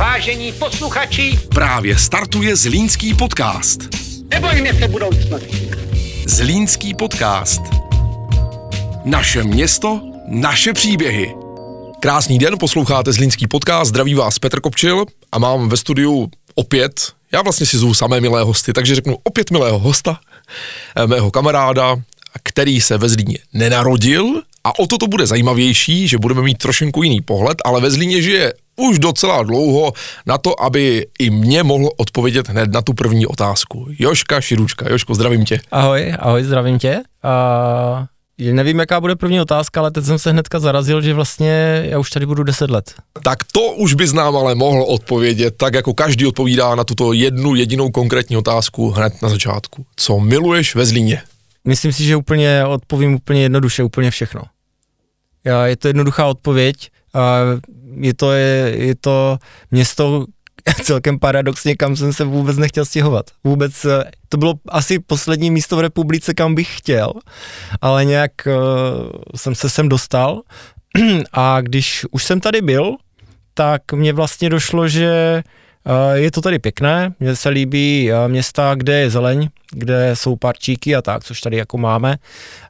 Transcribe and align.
Vážení 0.00 0.52
posluchači, 0.52 1.38
Právě 1.48 1.98
startuje 1.98 2.56
Zlínský 2.56 3.14
podcast. 3.14 3.80
nebojme 4.30 4.74
se 4.74 4.88
budoucnosti. 4.88 5.70
Zlínský 6.26 6.94
podcast. 6.94 7.62
Naše 9.04 9.44
město, 9.44 10.00
naše 10.28 10.72
příběhy. 10.72 11.34
Krásný 12.00 12.38
den, 12.38 12.54
posloucháte 12.58 13.12
Zlínský 13.12 13.46
podcast, 13.46 13.88
zdraví 13.88 14.14
vás 14.14 14.38
Petr 14.38 14.60
Kopčil 14.60 15.04
a 15.32 15.38
mám 15.38 15.68
ve 15.68 15.76
studiu 15.76 16.30
opět, 16.54 17.12
já 17.32 17.42
vlastně 17.42 17.66
si 17.66 17.78
zvu 17.78 17.94
samé 17.94 18.20
milé 18.20 18.42
hosty, 18.42 18.72
takže 18.72 18.94
řeknu 18.94 19.16
opět 19.24 19.50
milého 19.50 19.78
hosta, 19.78 20.20
eh, 20.96 21.06
mého 21.06 21.30
kamaráda, 21.30 21.96
který 22.42 22.80
se 22.80 22.98
ve 22.98 23.08
Zlíně 23.08 23.38
nenarodil 23.52 24.42
a 24.64 24.78
o 24.78 24.86
to 24.86 24.98
to 24.98 25.06
bude 25.06 25.26
zajímavější, 25.26 26.08
že 26.08 26.18
budeme 26.18 26.42
mít 26.42 26.58
trošinku 26.58 27.02
jiný 27.02 27.20
pohled, 27.20 27.58
ale 27.64 27.80
ve 27.80 27.90
Zlíně 27.90 28.22
žije 28.22 28.52
už 28.80 28.98
docela 28.98 29.42
dlouho 29.42 29.92
na 30.26 30.38
to, 30.38 30.62
aby 30.62 31.06
i 31.18 31.30
mě 31.30 31.62
mohl 31.62 31.90
odpovědět 31.96 32.48
hned 32.48 32.72
na 32.72 32.82
tu 32.82 32.92
první 32.92 33.26
otázku. 33.26 33.86
Joška 33.98 34.40
Širučka. 34.40 34.90
Joško, 34.90 35.14
zdravím 35.14 35.44
tě. 35.44 35.60
Ahoj, 35.70 36.14
ahoj, 36.18 36.44
zdravím 36.44 36.78
tě. 36.78 37.02
A 37.22 38.06
nevím, 38.52 38.78
jaká 38.78 39.00
bude 39.00 39.16
první 39.16 39.40
otázka, 39.40 39.80
ale 39.80 39.90
teď 39.90 40.04
jsem 40.04 40.18
se 40.18 40.30
hnedka 40.30 40.58
zarazil, 40.58 41.02
že 41.02 41.14
vlastně 41.14 41.82
já 41.84 41.98
už 41.98 42.10
tady 42.10 42.26
budu 42.26 42.42
10 42.42 42.70
let. 42.70 42.94
Tak 43.22 43.38
to 43.52 43.60
už 43.60 43.94
bys 43.94 44.12
nám 44.12 44.36
ale 44.36 44.54
mohl 44.54 44.82
odpovědět, 44.82 45.54
tak 45.56 45.74
jako 45.74 45.94
každý 45.94 46.26
odpovídá 46.26 46.74
na 46.74 46.84
tuto 46.84 47.12
jednu 47.12 47.54
jedinou 47.54 47.90
konkrétní 47.90 48.36
otázku 48.36 48.90
hned 48.90 49.22
na 49.22 49.28
začátku. 49.28 49.86
Co 49.96 50.20
miluješ 50.20 50.74
ve 50.74 50.86
Zlíně? 50.86 51.22
Myslím 51.64 51.92
si, 51.92 52.04
že 52.04 52.16
úplně 52.16 52.64
odpovím 52.66 53.14
úplně 53.14 53.42
jednoduše, 53.42 53.82
úplně 53.82 54.10
všechno. 54.10 54.42
Já, 55.44 55.66
je 55.66 55.76
to 55.76 55.88
jednoduchá 55.88 56.26
odpověď. 56.26 56.90
Je 57.94 58.14
to, 58.14 58.32
je, 58.32 58.74
je 58.76 58.94
to 58.94 59.38
město 59.70 60.26
celkem 60.82 61.18
paradoxně, 61.18 61.76
kam 61.76 61.96
jsem 61.96 62.12
se 62.12 62.24
vůbec 62.24 62.56
nechtěl 62.56 62.84
stěhovat. 62.84 63.26
Vůbec, 63.44 63.84
eh, 63.84 64.10
to 64.28 64.36
bylo 64.36 64.54
asi 64.68 64.98
poslední 64.98 65.50
místo 65.50 65.76
v 65.76 65.80
republice, 65.80 66.34
kam 66.34 66.54
bych 66.54 66.78
chtěl, 66.78 67.12
ale 67.80 68.04
nějak 68.04 68.32
uh, 68.46 68.52
jsem 69.36 69.54
se 69.54 69.70
sem 69.70 69.88
dostal 69.88 70.40
a 71.32 71.60
když 71.60 72.06
už 72.10 72.24
jsem 72.24 72.40
tady 72.40 72.62
byl, 72.62 72.96
tak 73.54 73.92
mně 73.92 74.12
vlastně 74.12 74.50
došlo, 74.50 74.88
že 74.88 75.42
uh, 75.86 75.92
je 76.12 76.30
to 76.30 76.40
tady 76.40 76.58
pěkné, 76.58 77.14
mně 77.20 77.36
se 77.36 77.48
líbí 77.48 78.10
uh, 78.12 78.28
města, 78.28 78.74
kde 78.74 79.00
je 79.00 79.10
zeleň, 79.10 79.48
kde 79.72 80.16
jsou 80.16 80.36
parčíky 80.36 80.96
a 80.96 81.02
tak, 81.02 81.24
což 81.24 81.40
tady 81.40 81.56
jako 81.56 81.78
máme. 81.78 82.16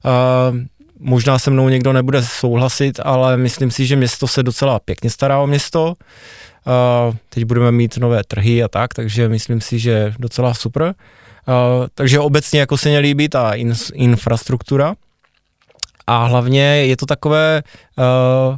Uh, 0.04 0.58
možná 1.00 1.38
se 1.38 1.50
mnou 1.50 1.68
někdo 1.68 1.92
nebude 1.92 2.22
souhlasit, 2.22 3.00
ale 3.02 3.36
myslím 3.36 3.70
si, 3.70 3.86
že 3.86 3.96
město 3.96 4.28
se 4.28 4.42
docela 4.42 4.78
pěkně 4.78 5.10
stará 5.10 5.38
o 5.38 5.46
město. 5.46 5.86
Uh, 5.86 7.14
teď 7.28 7.44
budeme 7.44 7.72
mít 7.72 7.96
nové 7.96 8.24
trhy 8.24 8.62
a 8.62 8.68
tak, 8.68 8.94
takže 8.94 9.28
myslím 9.28 9.60
si, 9.60 9.78
že 9.78 10.14
docela 10.18 10.54
super. 10.54 10.82
Uh, 10.82 11.86
takže 11.94 12.20
obecně 12.20 12.60
jako 12.60 12.78
se 12.78 12.88
mě 12.88 12.98
líbí 12.98 13.28
ta 13.28 13.54
in, 13.54 13.74
infrastruktura 13.94 14.94
a 16.06 16.24
hlavně 16.24 16.62
je 16.62 16.96
to 16.96 17.06
takové 17.06 17.62
uh, 17.98 18.56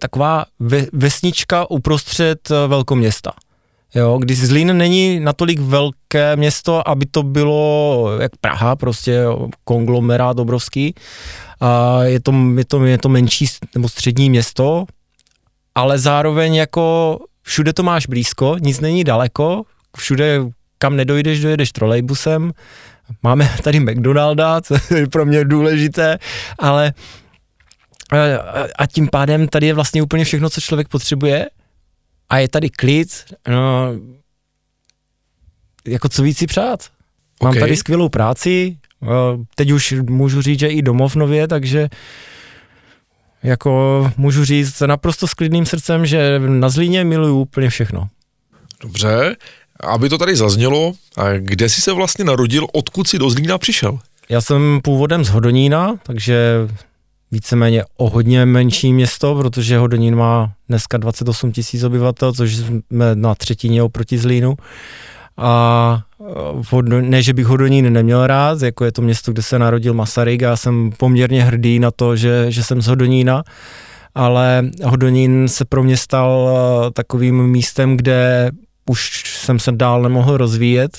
taková 0.00 0.44
ve, 0.58 0.86
vesnička 0.92 1.70
uprostřed 1.70 2.48
velkoměsta. 2.66 3.32
Jo, 3.94 4.18
když 4.18 4.46
Zlín 4.46 4.76
není 4.76 5.20
natolik 5.20 5.60
velké 5.60 6.36
město, 6.36 6.88
aby 6.88 7.06
to 7.06 7.22
bylo 7.22 8.10
jak 8.20 8.36
Praha, 8.40 8.76
prostě 8.76 9.24
konglomerát 9.64 10.38
obrovský. 10.38 10.94
A 11.60 12.02
je 12.02 12.20
to, 12.20 12.32
je 12.56 12.64
to, 12.64 12.84
je 12.84 12.98
to 12.98 13.08
menší 13.08 13.46
nebo 13.74 13.88
střední 13.88 14.30
město, 14.30 14.84
ale 15.74 15.98
zároveň 15.98 16.54
jako 16.54 17.18
všude 17.42 17.72
to 17.72 17.82
máš 17.82 18.06
blízko, 18.06 18.56
nic 18.60 18.80
není 18.80 19.04
daleko, 19.04 19.62
všude 19.96 20.40
kam 20.78 20.96
nedojdeš, 20.96 21.40
dojedeš 21.40 21.72
trolejbusem, 21.72 22.52
máme 23.22 23.50
tady 23.62 23.80
McDonalda, 23.80 24.60
co 24.60 24.94
je 24.94 25.06
pro 25.06 25.26
mě 25.26 25.44
důležité, 25.44 26.18
ale 26.58 26.92
a 28.78 28.86
tím 28.86 29.08
pádem 29.08 29.48
tady 29.48 29.66
je 29.66 29.74
vlastně 29.74 30.02
úplně 30.02 30.24
všechno, 30.24 30.50
co 30.50 30.60
člověk 30.60 30.88
potřebuje 30.88 31.46
a 32.28 32.38
je 32.38 32.48
tady 32.48 32.70
klid, 32.70 33.24
no, 33.48 33.92
jako 35.86 36.08
co 36.08 36.22
víc 36.22 36.38
si 36.38 36.46
přát. 36.46 36.80
Mám 37.42 37.50
Okay. 37.50 37.60
tady 37.60 37.76
skvělou 37.76 38.08
práci, 38.08 38.76
teď 39.54 39.70
už 39.70 39.94
můžu 40.10 40.42
říct, 40.42 40.58
že 40.60 40.68
i 40.68 40.82
domov 40.82 41.16
nově, 41.16 41.48
takže 41.48 41.88
jako 43.42 44.12
můžu 44.16 44.44
říct 44.44 44.80
naprosto 44.80 45.26
s 45.26 45.34
klidným 45.34 45.66
srdcem, 45.66 46.06
že 46.06 46.38
na 46.38 46.68
Zlíně 46.68 47.04
miluju 47.04 47.40
úplně 47.40 47.70
všechno. 47.70 48.08
Dobře, 48.82 49.36
aby 49.80 50.08
to 50.08 50.18
tady 50.18 50.36
zaznělo, 50.36 50.92
a 51.16 51.32
kde 51.38 51.68
jsi 51.68 51.80
se 51.80 51.92
vlastně 51.92 52.24
narodil, 52.24 52.66
odkud 52.72 53.08
jsi 53.08 53.18
do 53.18 53.30
Zlína 53.30 53.58
přišel? 53.58 53.98
Já 54.28 54.40
jsem 54.40 54.80
původem 54.84 55.24
z 55.24 55.28
Hodonína, 55.28 55.96
takže 56.02 56.52
víceméně 57.30 57.84
o 57.96 58.10
hodně 58.10 58.46
menší 58.46 58.92
město, 58.92 59.34
protože 59.34 59.78
Hodonín 59.78 60.16
má 60.16 60.52
dneska 60.68 60.98
28 60.98 61.52
tisíc 61.52 61.82
obyvatel, 61.82 62.32
což 62.32 62.56
jsme 62.56 63.14
na 63.14 63.34
třetině 63.34 63.82
oproti 63.82 64.18
Zlínu. 64.18 64.54
A 65.36 66.02
Hodo- 66.70 67.08
ne, 67.08 67.22
že 67.22 67.34
bych 67.34 67.46
Hodonín 67.46 67.92
neměl 67.92 68.26
rád, 68.26 68.62
jako 68.62 68.84
je 68.84 68.92
to 68.92 69.02
město, 69.02 69.32
kde 69.32 69.42
se 69.42 69.58
narodil 69.58 69.94
Masaryk 69.94 70.42
a 70.42 70.56
jsem 70.56 70.90
poměrně 70.96 71.44
hrdý 71.44 71.78
na 71.78 71.90
to, 71.90 72.16
že, 72.16 72.46
že 72.48 72.64
jsem 72.64 72.82
z 72.82 72.86
Hodonína, 72.86 73.42
ale 74.14 74.70
Hodonín 74.84 75.48
se 75.48 75.64
pro 75.64 75.82
mě 75.82 75.96
stal 75.96 76.50
eh, 76.50 76.90
takovým 76.90 77.46
místem, 77.46 77.96
kde 77.96 78.50
už 78.90 79.22
jsem 79.36 79.58
se 79.58 79.72
dál 79.72 80.02
nemohl 80.02 80.36
rozvíjet. 80.36 80.98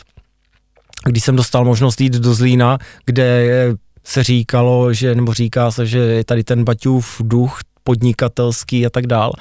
Když 1.06 1.24
jsem 1.24 1.36
dostal 1.36 1.66
možnost 1.66 2.02
jít 2.02 2.14
do 2.14 2.34
Zlína, 2.34 2.78
kde 3.06 3.76
se 4.10 4.24
říkalo, 4.24 4.94
že, 4.94 5.16
nebo 5.16 5.34
říká 5.34 5.72
se, 5.72 5.86
že 5.86 5.98
je 5.98 6.24
tady 6.24 6.44
ten 6.44 6.64
Baťův 6.64 7.22
duch 7.24 7.60
podnikatelský 7.84 8.86
a 8.86 8.90
tak 8.90 9.08
dál, 9.08 9.32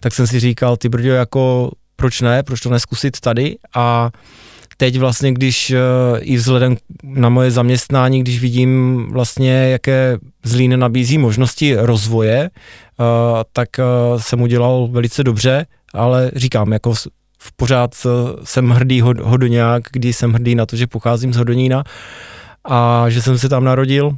tak 0.00 0.14
jsem 0.14 0.26
si 0.26 0.40
říkal, 0.40 0.76
ty 0.76 0.88
brďo, 0.88 1.10
jako 1.10 1.70
proč 1.96 2.20
ne, 2.20 2.42
proč 2.42 2.60
to 2.60 2.70
neskusit 2.70 3.20
tady? 3.20 3.56
A 3.74 4.10
teď 4.76 4.98
vlastně, 4.98 5.32
když 5.32 5.70
eh, 5.70 5.76
i 6.20 6.36
vzhledem 6.36 6.76
na 7.02 7.28
moje 7.28 7.50
zaměstnání, 7.50 8.20
když 8.20 8.40
vidím 8.40 9.06
vlastně, 9.12 9.52
jaké 9.52 10.18
Zlín 10.44 10.78
nabízí 10.78 11.18
možnosti 11.18 11.76
rozvoje, 11.76 12.50
eh, 12.50 13.04
tak 13.52 13.68
eh, 13.78 13.84
jsem 14.18 14.42
udělal 14.42 14.88
velice 14.90 15.24
dobře, 15.24 15.66
ale 15.94 16.30
říkám, 16.36 16.72
jako 16.72 16.94
v 17.42 17.52
pořád 17.56 17.94
jsem 18.44 18.70
hrdý 18.70 19.00
hod, 19.00 19.20
hodoňák, 19.20 19.82
kdy 19.92 20.12
jsem 20.12 20.32
hrdý 20.32 20.54
na 20.54 20.66
to, 20.66 20.76
že 20.76 20.86
pocházím 20.86 21.32
z 21.32 21.36
Hodonína 21.36 21.84
a 22.64 23.04
že 23.08 23.22
jsem 23.22 23.38
se 23.38 23.48
tam 23.48 23.64
narodil, 23.64 24.16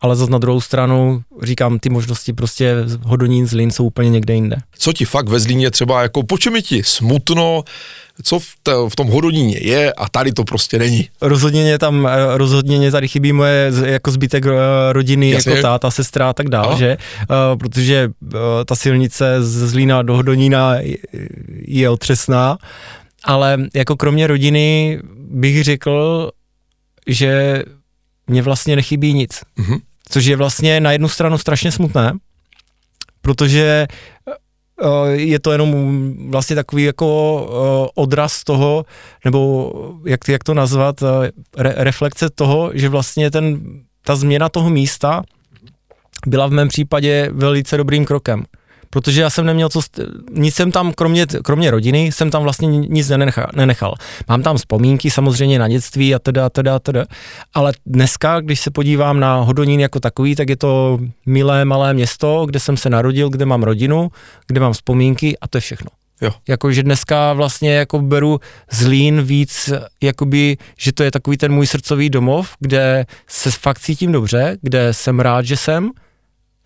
ale 0.00 0.16
zase 0.16 0.32
na 0.32 0.38
druhou 0.38 0.60
stranu 0.60 1.22
říkám, 1.42 1.78
ty 1.78 1.88
možnosti 1.90 2.32
prostě 2.32 2.74
Hodonín, 3.04 3.46
Zlín 3.46 3.70
jsou 3.70 3.84
úplně 3.84 4.10
někde 4.10 4.34
jinde. 4.34 4.56
Co 4.78 4.92
ti 4.92 5.04
fakt 5.04 5.28
ve 5.28 5.40
Zlíně 5.40 5.70
třeba, 5.70 6.02
jako 6.02 6.22
po 6.22 6.38
čem 6.38 6.56
je 6.56 6.62
ti 6.62 6.82
smutno, 6.82 7.62
co 8.22 8.38
v, 8.38 8.44
te, 8.62 8.72
v 8.88 8.96
tom 8.96 9.08
Hodoníně 9.08 9.58
je 9.62 9.92
a 9.92 10.08
tady 10.08 10.32
to 10.32 10.44
prostě 10.44 10.78
není. 10.78 11.08
Rozhodně 11.20 11.62
mě 11.62 11.78
tam, 11.78 12.06
eh, 12.06 12.38
rozhodně 12.38 12.78
mě 12.78 12.90
tady 12.90 13.08
chybí 13.08 13.32
moje 13.32 13.72
jako 13.84 14.10
zbytek 14.10 14.46
eh, 14.46 14.52
rodiny, 14.92 15.30
Jasně. 15.30 15.50
jako 15.52 15.62
táta, 15.62 15.90
sestra 15.90 16.30
a 16.30 16.32
tak 16.32 16.48
dále, 16.48 16.76
že? 16.78 16.96
Eh, 17.22 17.26
protože 17.58 18.10
eh, 18.34 18.36
ta 18.64 18.74
silnice 18.74 19.42
z 19.42 19.68
Zlína 19.70 20.02
do 20.02 20.14
Hodonína 20.16 20.74
je- 20.74 20.96
je 21.66 21.90
otřesná, 21.90 22.58
ale 23.24 23.58
jako 23.74 23.96
kromě 23.96 24.26
rodiny 24.26 24.98
bych 25.30 25.64
řekl, 25.64 26.30
že 27.08 27.62
mě 28.26 28.42
vlastně 28.42 28.76
nechybí 28.76 29.14
nic. 29.14 29.40
Mhm. 29.56 29.78
Což 30.08 30.24
je 30.24 30.36
vlastně 30.36 30.80
na 30.80 30.92
jednu 30.92 31.08
stranu 31.08 31.38
strašně 31.38 31.72
smutné, 31.72 32.12
protože 33.20 33.86
eh, 34.82 35.10
je 35.10 35.38
to 35.38 35.52
jenom 35.52 35.70
vlastně 36.30 36.56
takový 36.56 36.84
jako 36.84 37.08
eh, 37.48 37.90
odraz 37.94 38.44
toho, 38.44 38.84
nebo 39.24 39.72
jak, 40.06 40.28
jak 40.28 40.44
to 40.44 40.54
nazvat, 40.54 41.02
eh, 41.02 41.30
re, 41.56 41.74
reflekce 41.76 42.30
toho, 42.30 42.70
že 42.74 42.88
vlastně 42.88 43.30
ten, 43.30 43.60
ta 44.04 44.16
změna 44.16 44.48
toho 44.48 44.70
místa 44.70 45.22
byla 46.26 46.46
v 46.46 46.50
mém 46.50 46.68
případě 46.68 47.28
velice 47.32 47.76
dobrým 47.76 48.04
krokem. 48.04 48.44
Protože 48.90 49.20
já 49.20 49.30
jsem 49.30 49.46
neměl 49.46 49.68
co, 49.68 49.80
nic 50.30 50.54
jsem 50.54 50.72
tam, 50.72 50.92
kromě, 50.92 51.26
kromě 51.26 51.70
rodiny, 51.70 52.12
jsem 52.12 52.30
tam 52.30 52.42
vlastně 52.42 52.68
ni- 52.68 52.88
nic 52.88 53.08
nenechal, 53.08 53.46
nenechal. 53.54 53.94
Mám 54.28 54.42
tam 54.42 54.56
vzpomínky 54.56 55.10
samozřejmě 55.10 55.58
na 55.58 55.68
dětství 55.68 56.14
a 56.14 56.18
teda, 56.18 56.46
a 56.46 56.50
teda, 56.50 56.76
a 56.76 56.78
teda. 56.78 57.04
Ale 57.54 57.72
dneska, 57.86 58.40
když 58.40 58.60
se 58.60 58.70
podívám 58.70 59.20
na 59.20 59.36
Hodonín 59.36 59.80
jako 59.80 60.00
takový, 60.00 60.34
tak 60.34 60.48
je 60.48 60.56
to 60.56 60.98
milé 61.26 61.64
malé 61.64 61.94
město, 61.94 62.46
kde 62.46 62.60
jsem 62.60 62.76
se 62.76 62.90
narodil, 62.90 63.28
kde 63.28 63.46
mám 63.46 63.62
rodinu, 63.62 64.10
kde 64.46 64.60
mám 64.60 64.72
vzpomínky 64.72 65.38
a 65.38 65.48
to 65.48 65.56
je 65.56 65.60
všechno. 65.60 65.90
Jo. 66.20 66.30
Jakože 66.48 66.82
dneska 66.82 67.32
vlastně 67.32 67.74
jako 67.74 67.98
beru 67.98 68.40
Zlín 68.70 69.22
víc, 69.22 69.70
jakoby, 70.02 70.56
že 70.78 70.92
to 70.92 71.02
je 71.02 71.10
takový 71.10 71.36
ten 71.36 71.52
můj 71.52 71.66
srdcový 71.66 72.10
domov, 72.10 72.50
kde 72.60 73.06
se 73.26 73.50
fakt 73.50 73.78
cítím 73.78 74.12
dobře, 74.12 74.58
kde 74.62 74.94
jsem 74.94 75.20
rád, 75.20 75.42
že 75.44 75.56
jsem, 75.56 75.90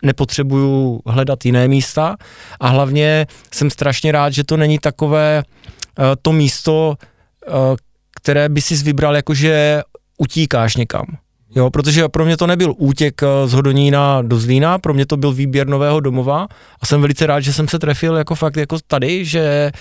nepotřebuju 0.03 0.99
hledat 1.05 1.45
jiné 1.45 1.67
místa 1.67 2.15
a 2.59 2.67
hlavně 2.67 3.27
jsem 3.53 3.69
strašně 3.69 4.11
rád, 4.11 4.33
že 4.33 4.43
to 4.43 4.57
není 4.57 4.79
takové 4.79 5.43
uh, 5.99 6.05
to 6.21 6.31
místo, 6.31 6.97
uh, 7.47 7.55
které 8.21 8.49
by 8.49 8.61
si 8.61 8.75
vybral 8.75 9.15
jakože 9.15 9.81
utíkáš 10.17 10.75
někam. 10.75 11.05
Jo, 11.55 11.69
protože 11.69 12.09
pro 12.09 12.25
mě 12.25 12.37
to 12.37 12.47
nebyl 12.47 12.73
útěk 12.77 13.21
z 13.45 13.53
Hodonína 13.53 14.21
do 14.21 14.37
Zlína, 14.39 14.79
pro 14.79 14.93
mě 14.93 15.05
to 15.05 15.17
byl 15.17 15.33
výběr 15.33 15.67
nového 15.67 15.99
domova 15.99 16.47
a 16.81 16.85
jsem 16.85 17.01
velice 17.01 17.25
rád, 17.27 17.39
že 17.39 17.53
jsem 17.53 17.67
se 17.67 17.79
trefil 17.79 18.15
jako 18.15 18.35
fakt 18.35 18.57
jako 18.57 18.77
tady, 18.87 19.25
že 19.25 19.71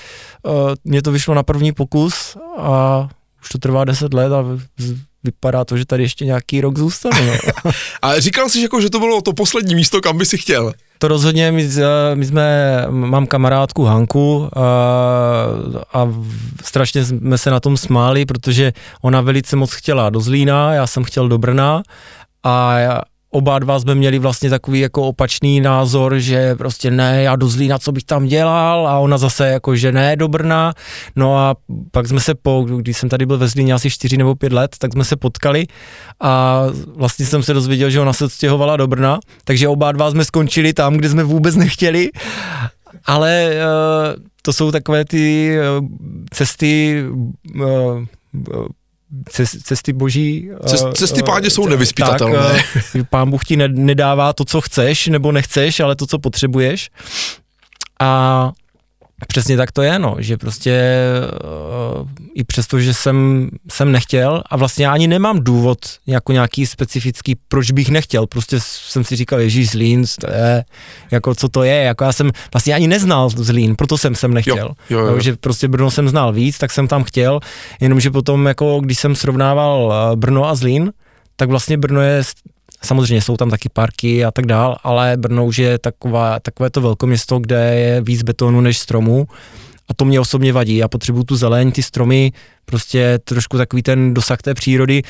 mě 0.85 1.03
to 1.03 1.13
vyšlo 1.13 1.35
na 1.35 1.43
první 1.43 1.73
pokus 1.73 2.37
a 2.59 3.09
už 3.43 3.49
to 3.49 3.59
trvá 3.59 3.85
10 3.85 4.15
let 4.15 4.33
a 4.33 4.45
vypadá 5.25 5.65
to, 5.65 5.77
že 5.77 5.87
tady 5.87 6.03
ještě 6.03 6.25
nějaký 6.25 6.61
rok 6.61 6.79
zůstane. 6.79 7.27
No. 7.27 7.71
a 8.03 8.21
říkal 8.21 8.49
jsi, 8.49 8.63
jako, 8.63 8.81
že 8.81 8.91
to 8.91 8.99
bylo 8.99 9.23
to 9.23 9.33
poslední 9.33 9.75
místo, 9.75 10.01
kam 10.01 10.19
by 10.19 10.27
si 10.27 10.39
chtěl. 10.39 10.73
To 10.99 11.09
rozhodně, 11.09 11.53
my, 11.53 11.69
my 12.15 12.27
jsme, 12.27 12.87
mám 12.91 13.27
kamarádku 13.27 13.85
Hanku 13.85 14.49
a, 14.57 14.63
a 15.93 16.09
strašně 16.65 17.05
jsme 17.05 17.39
se 17.39 17.51
na 17.51 17.61
tom 17.61 17.77
smáli, 17.77 18.25
protože 18.25 18.73
ona 19.03 19.21
velice 19.21 19.57
moc 19.57 19.73
chtěla 19.73 20.11
do 20.11 20.21
Zlína, 20.21 20.75
já 20.75 20.87
jsem 20.87 21.05
chtěl 21.05 21.29
do 21.29 21.39
Brna 21.39 21.83
a 22.45 22.79
oba 23.33 23.59
dva 23.59 23.81
jsme 23.81 23.95
měli 23.95 24.19
vlastně 24.19 24.51
takový 24.51 24.81
jako 24.81 25.03
opačný 25.03 25.61
názor, 25.61 26.19
že 26.19 26.55
prostě 26.55 26.91
ne, 26.91 27.23
já 27.23 27.37
do 27.37 27.49
Zlína, 27.49 27.79
co 27.79 27.93
bych 27.93 28.05
tam 28.05 28.27
dělal 28.27 28.89
a 28.89 28.99
ona 28.99 29.19
zase 29.19 29.49
jako, 29.49 29.77
že 29.77 29.93
ne 29.93 30.17
do 30.17 30.29
Brna. 30.29 30.75
No 31.17 31.39
a 31.39 31.57
pak 31.91 32.09
jsme 32.09 32.21
se 32.21 32.35
po, 32.35 32.67
když 32.77 32.97
jsem 32.97 33.09
tady 33.09 33.27
byl 33.27 33.39
ve 33.39 33.49
Zlíně 33.49 33.75
asi 33.75 33.91
4 33.91 34.17
nebo 34.17 34.35
5 34.35 34.53
let, 34.53 34.77
tak 34.79 34.93
jsme 34.93 35.05
se 35.05 35.17
potkali 35.17 35.67
a 36.21 36.63
vlastně 36.97 37.27
jsem 37.27 37.43
se 37.43 37.55
dozvěděl, 37.55 37.91
že 37.91 38.01
ona 38.01 38.13
se 38.13 38.25
odstěhovala 38.25 38.77
do 38.77 38.87
Brna, 38.87 39.19
takže 39.45 39.69
oba 39.69 39.93
dva 39.93 40.11
jsme 40.11 40.25
skončili 40.25 40.73
tam, 40.73 40.95
kde 40.95 41.09
jsme 41.09 41.25
vůbec 41.25 41.57
nechtěli, 41.57 42.11
ale 43.05 43.51
uh, 43.51 44.23
to 44.43 44.53
jsou 44.53 44.71
takové 44.71 45.05
ty 45.05 45.57
uh, 45.81 45.87
cesty 46.31 47.05
uh, 47.55 48.05
cesty 49.65 49.93
boží. 49.93 50.51
cesty 50.95 51.23
páně 51.23 51.51
jsou 51.51 51.67
nevyspytatelné. 51.69 52.39
Tak, 52.93 53.09
pán 53.11 53.31
Bůh 53.31 53.45
ti 53.45 53.57
nedává 53.57 54.33
to, 54.33 54.45
co 54.45 54.61
chceš, 54.61 55.07
nebo 55.07 55.33
nechceš, 55.33 55.81
ale 55.81 55.97
to, 55.97 56.07
co 56.07 56.19
potřebuješ. 56.19 56.91
A 58.01 58.53
Přesně 59.29 59.57
tak 59.57 59.73
to 59.73 59.83
je, 59.83 59.99
no, 59.99 60.17
že 60.19 60.37
prostě 60.37 60.83
uh, 62.01 62.09
i 62.35 62.45
přesto, 62.45 62.81
že 62.81 62.95
jsem, 62.95 63.49
jsem 63.71 63.93
nechtěl 63.93 64.43
a 64.51 64.57
vlastně 64.57 64.87
já 64.87 64.93
ani 64.93 65.07
nemám 65.07 65.41
důvod 65.41 65.79
jako 66.07 66.33
nějaký 66.33 66.67
specifický, 66.67 67.35
proč 67.49 67.71
bych 67.71 67.89
nechtěl, 67.89 68.27
prostě 68.27 68.57
jsem 68.61 69.05
si 69.05 69.17
říkal, 69.17 69.41
ježíš 69.41 69.71
Zlín, 69.71 70.05
to 70.21 70.31
je, 70.31 70.65
jako 71.11 71.35
co 71.35 71.49
to 71.49 71.63
je, 71.63 71.75
jako 71.75 72.05
já 72.05 72.13
jsem 72.13 72.31
vlastně 72.53 72.75
ani 72.75 72.89
neznal 72.89 73.31
Zlín, 73.31 73.77
proto 73.77 73.99
jsem 73.99 74.15
sem 74.15 74.35
nechtěl, 74.35 74.57
jo, 74.91 74.99
jo, 74.99 74.99
jo. 74.99 75.11
No, 75.11 75.21
že 75.21 75.37
prostě 75.37 75.69
Brno 75.69 75.91
jsem 75.91 76.09
znal 76.09 76.33
víc, 76.33 76.59
tak 76.59 76.73
jsem 76.73 76.89
tam 76.89 77.05
chtěl, 77.05 77.41
jenomže 77.81 78.11
potom 78.11 78.47
jako 78.47 78.81
když 78.81 78.99
jsem 78.99 79.15
srovnával 79.15 79.95
eh, 80.13 80.17
Brno 80.17 80.49
a 80.49 80.55
Zlín, 80.55 80.93
tak 81.37 81.49
vlastně 81.49 81.77
Brno 81.77 82.01
je 82.01 82.23
Samozřejmě 82.85 83.23
jsou 83.23 83.37
tam 83.37 83.51
taky 83.51 83.69
parky 83.69 84.25
a 84.25 84.31
tak 84.31 84.47
dál, 84.47 84.77
ale 84.83 85.17
Brno 85.17 85.47
už 85.47 85.59
je 85.59 85.79
taková, 85.79 86.41
takové 86.41 86.71
to 86.71 86.81
velkoměsto, 86.81 87.39
kde 87.39 87.75
je 87.75 88.01
víc 88.01 88.23
betonu 88.23 88.61
než 88.61 88.79
stromů 88.79 89.27
a 89.89 89.95
to 89.95 90.05
mě 90.05 90.21
osobně 90.21 90.53
vadí. 90.53 90.77
Já 90.77 90.89
potřebuju 90.89 91.25
tu 91.25 91.37
zeleň, 91.37 91.73
ty 91.73 91.83
stromy, 91.83 92.33
prostě 92.65 93.19
trošku 93.25 93.57
takový 93.57 93.83
ten 93.83 94.15
dosah 94.15 94.43
té 94.43 94.55
přírody. 94.55 95.03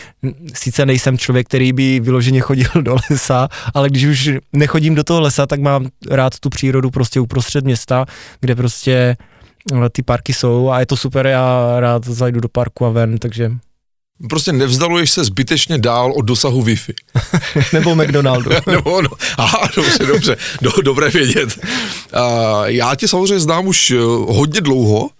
Sice 0.54 0.86
nejsem 0.86 1.18
člověk, 1.18 1.46
který 1.46 1.72
by 1.72 2.00
vyloženě 2.00 2.40
chodil 2.40 2.70
do 2.80 2.96
lesa, 3.10 3.48
ale 3.74 3.88
když 3.88 4.04
už 4.04 4.30
nechodím 4.52 4.94
do 4.94 5.04
toho 5.04 5.20
lesa, 5.20 5.46
tak 5.46 5.60
mám 5.60 5.88
rád 6.10 6.38
tu 6.38 6.48
přírodu 6.48 6.90
prostě 6.90 7.20
uprostřed 7.20 7.64
města, 7.64 8.06
kde 8.40 8.54
prostě 8.54 9.16
eh, 9.72 9.88
ty 9.92 10.02
parky 10.02 10.32
jsou 10.32 10.70
a 10.70 10.80
je 10.80 10.86
to 10.86 10.96
super, 10.96 11.26
já 11.26 11.80
rád 11.80 12.04
zajdu 12.04 12.40
do 12.40 12.48
parku 12.48 12.86
a 12.86 12.90
ven, 12.90 13.18
takže 13.18 13.50
prostě 14.28 14.52
nevzdaluješ 14.52 15.10
se 15.10 15.24
zbytečně 15.24 15.78
dál 15.78 16.12
od 16.12 16.22
dosahu 16.22 16.62
Wi-Fi. 16.62 16.94
Nebo 17.72 17.94
McDonaldu. 17.94 18.50
Nebo, 18.66 19.02
no, 19.02 19.08
aha, 19.38 19.68
dobře, 19.76 20.06
dobře, 20.06 20.36
do, 20.62 20.70
dobré 20.82 21.10
vědět. 21.10 21.58
Uh, 21.58 22.64
já 22.64 22.94
tě 22.94 23.08
samozřejmě 23.08 23.40
znám 23.40 23.66
už 23.66 23.90
eh, 23.90 23.96
hodně 24.28 24.60
dlouho, 24.60 25.10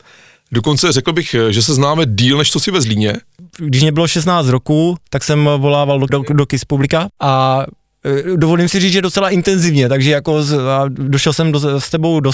dokonce 0.52 0.92
řekl 0.92 1.12
bych, 1.12 1.34
eh, 1.34 1.52
že 1.52 1.62
se 1.62 1.74
známe 1.74 2.06
díl, 2.06 2.38
než 2.38 2.50
co 2.50 2.60
si 2.60 2.70
ve 2.70 2.80
Zlíně. 2.80 3.14
Když 3.58 3.82
mě 3.82 3.92
bylo 3.92 4.08
16 4.08 4.48
roku, 4.48 4.96
tak 5.10 5.24
jsem 5.24 5.48
volával 5.58 6.00
do, 6.00 6.06
do, 6.06 6.22
do 6.32 6.46
Kiss 6.46 6.64
Publika 6.64 7.08
a 7.20 7.64
eh, 8.04 8.36
dovolím 8.36 8.68
si 8.68 8.80
říct, 8.80 8.92
že 8.92 9.02
docela 9.02 9.30
intenzivně, 9.30 9.88
takže 9.88 10.10
jako 10.10 10.42
z, 10.42 10.58
došel 10.88 11.32
jsem 11.32 11.52
do, 11.52 11.80
s 11.80 11.90
tebou 11.90 12.20
do 12.20 12.30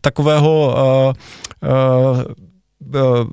takového 0.00 0.76
uh, 1.62 1.70
uh, 1.70 2.22
uh, 2.94 3.26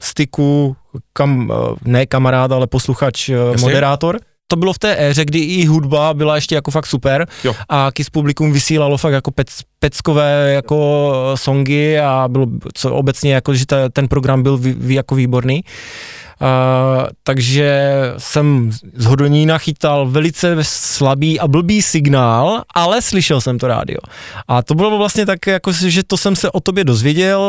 styku, 0.00 0.76
kam, 1.12 1.52
eh, 1.52 1.74
ne 1.84 2.06
kamarád, 2.06 2.52
ale 2.52 2.66
posluchač, 2.66 3.28
eh, 3.28 3.32
Jasně. 3.32 3.60
moderátor. 3.60 4.18
To 4.50 4.56
bylo 4.56 4.72
v 4.72 4.78
té 4.78 4.96
éře, 4.98 5.24
kdy 5.24 5.38
i 5.38 5.64
hudba 5.64 6.14
byla 6.14 6.34
ještě 6.34 6.54
jako 6.54 6.70
fakt 6.70 6.86
super 6.86 7.28
jo. 7.44 7.54
a 7.68 7.88
Kiss 7.92 8.10
Publikum 8.10 8.52
vysílalo 8.52 8.96
fakt 8.96 9.12
jako 9.12 9.30
pec, 9.30 9.48
peckové 9.78 10.52
jako 10.52 11.12
songy 11.34 11.98
a 11.98 12.28
bylo 12.28 12.46
co 12.74 12.94
obecně 12.94 13.34
jako, 13.34 13.54
že 13.54 13.66
ta, 13.66 13.88
ten 13.88 14.08
program 14.08 14.42
byl 14.42 14.58
vý, 14.58 14.72
vý, 14.72 14.94
jako 14.94 15.14
výborný. 15.14 15.64
Uh, 15.64 15.70
takže 17.22 17.92
jsem 18.18 18.70
z 18.94 19.04
Hodonína 19.04 19.58
chytal 19.58 20.06
velice 20.06 20.56
slabý 20.62 21.40
a 21.40 21.48
blbý 21.48 21.82
signál, 21.82 22.62
ale 22.74 23.02
slyšel 23.02 23.40
jsem 23.40 23.58
to 23.58 23.66
rádio. 23.68 23.98
A 24.48 24.62
to 24.62 24.74
bylo 24.74 24.98
vlastně 24.98 25.26
tak, 25.26 25.46
jako, 25.46 25.72
že 25.72 26.02
to 26.02 26.16
jsem 26.16 26.36
se 26.36 26.50
o 26.50 26.60
tobě 26.60 26.84
dozvěděl, 26.84 27.40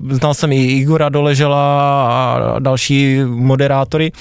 uh, 0.00 0.16
znal 0.16 0.34
jsem 0.34 0.52
i 0.52 0.56
Igora 0.56 1.08
Doležela 1.08 1.58
a 2.08 2.58
další 2.58 3.20
moderátory, 3.24 4.12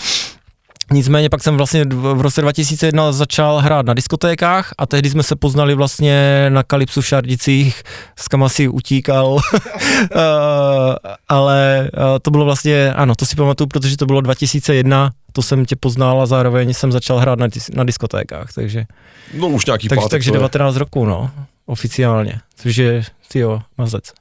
Nicméně 0.91 1.29
pak 1.29 1.43
jsem 1.43 1.57
vlastně 1.57 1.85
v 1.85 2.21
roce 2.21 2.41
2001 2.41 3.11
začal 3.11 3.57
hrát 3.57 3.85
na 3.85 3.93
diskotékách 3.93 4.73
a 4.77 4.85
tehdy 4.85 5.09
jsme 5.09 5.23
se 5.23 5.35
poznali 5.35 5.75
vlastně 5.75 6.45
na 6.49 6.63
Kalypsu 6.63 7.01
v 7.01 7.07
Šardicích, 7.07 7.83
s 8.15 8.27
kam 8.27 8.43
asi 8.43 8.67
utíkal, 8.67 9.37
eh, 9.55 10.17
ale 11.29 11.89
eh, 11.93 12.19
to 12.21 12.31
bylo 12.31 12.45
vlastně, 12.45 12.93
ano, 12.93 13.15
to 13.15 13.25
si 13.25 13.35
pamatuju, 13.35 13.67
protože 13.67 13.97
to 13.97 14.05
bylo 14.05 14.21
2001, 14.21 15.11
to 15.31 15.41
jsem 15.41 15.65
tě 15.65 15.75
poznal 15.75 16.21
a 16.21 16.25
zároveň 16.25 16.73
jsem 16.73 16.91
začal 16.91 17.17
hrát 17.17 17.39
na, 17.39 17.47
dis- 17.47 17.75
na 17.75 17.83
diskotékách, 17.83 18.53
takže... 18.53 18.85
No 19.33 19.47
už 19.47 19.65
nějaký 19.65 19.87
takže, 19.87 19.99
pátek, 19.99 20.11
takže 20.11 20.31
19 20.31 20.75
roků, 20.75 21.05
no, 21.05 21.31
oficiálně, 21.65 22.39
což 22.55 22.77
je, 22.77 23.03
ty 23.31 23.39
jo, 23.39 23.61
mazec. 23.77 24.13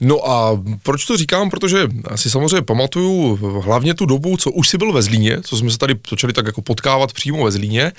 No 0.00 0.30
a 0.30 0.62
proč 0.82 1.04
to 1.04 1.16
říkám? 1.16 1.50
Protože 1.50 1.88
si 2.14 2.30
samozřejmě 2.30 2.62
pamatuju 2.62 3.38
hlavně 3.62 3.94
tu 3.94 4.06
dobu, 4.06 4.36
co 4.36 4.50
už 4.50 4.68
si 4.68 4.78
byl 4.78 4.92
ve 4.92 5.02
Zlíně, 5.02 5.38
co 5.42 5.56
jsme 5.56 5.70
se 5.70 5.78
tady 5.78 5.94
začali 6.10 6.32
tak 6.32 6.46
jako 6.46 6.62
potkávat 6.62 7.12
přímo 7.12 7.44
ve 7.44 7.50
Zlíně. 7.50 7.92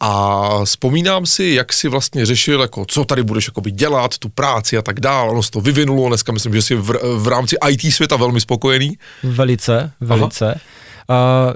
A 0.00 0.64
vzpomínám 0.64 1.26
si, 1.26 1.44
jak 1.44 1.72
si 1.72 1.88
vlastně 1.88 2.26
řešil, 2.26 2.60
jako 2.60 2.84
co 2.88 3.04
tady 3.04 3.22
budeš 3.22 3.46
jakoby 3.46 3.70
dělat, 3.70 4.18
tu 4.18 4.28
práci 4.28 4.76
a 4.76 4.82
tak 4.82 5.00
dále. 5.00 5.30
Ono 5.30 5.42
se 5.42 5.50
to 5.50 5.60
vyvinulo, 5.60 6.08
dneska 6.08 6.32
myslím, 6.32 6.54
že 6.54 6.62
jsi 6.62 6.74
v, 6.74 6.92
v 7.16 7.28
rámci 7.28 7.56
IT 7.70 7.94
světa 7.94 8.16
velmi 8.16 8.40
spokojený. 8.40 8.98
Velice, 9.22 9.92
velice. 10.00 10.60
Uh, 11.08 11.54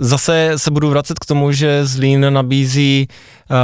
zase 0.00 0.52
se 0.56 0.70
budu 0.70 0.90
vracet 0.90 1.18
k 1.18 1.26
tomu, 1.26 1.52
že 1.52 1.86
Zlín 1.86 2.32
nabízí 2.32 3.08
uh, 3.50 3.56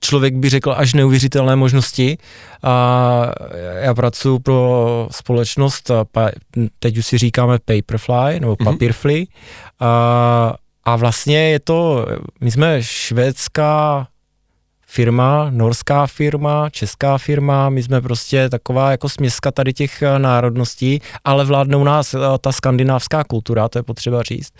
člověk 0.00 0.34
by 0.34 0.48
řekl 0.48 0.74
až 0.76 0.94
neuvěřitelné 0.94 1.56
možnosti. 1.56 2.18
A 2.62 3.32
já 3.80 3.94
pracuji 3.94 4.38
pro 4.38 5.08
společnost, 5.10 5.90
teď 6.78 6.98
už 6.98 7.06
si 7.06 7.18
říkáme 7.18 7.58
Paperfly 7.58 8.40
nebo 8.40 8.56
mhm. 8.60 8.72
Papirfly. 8.72 9.26
A, 9.80 10.54
a 10.84 10.96
vlastně 10.96 11.50
je 11.50 11.60
to, 11.60 12.06
my 12.40 12.50
jsme 12.50 12.78
švédská 12.80 14.06
firma, 14.86 15.46
norská 15.50 16.06
firma, 16.06 16.70
česká 16.70 17.18
firma, 17.18 17.68
my 17.68 17.82
jsme 17.82 18.00
prostě 18.00 18.48
taková 18.48 18.90
jako 18.90 19.08
směska 19.08 19.50
tady 19.50 19.72
těch 19.72 20.02
eh, 20.02 20.18
národností, 20.18 21.00
ale 21.24 21.44
vládnou 21.44 21.84
nás 21.84 22.14
eh, 22.14 22.18
ta 22.40 22.52
skandinávská 22.52 23.24
kultura, 23.24 23.68
to 23.68 23.78
je 23.78 23.82
potřeba 23.82 24.22
říct. 24.22 24.52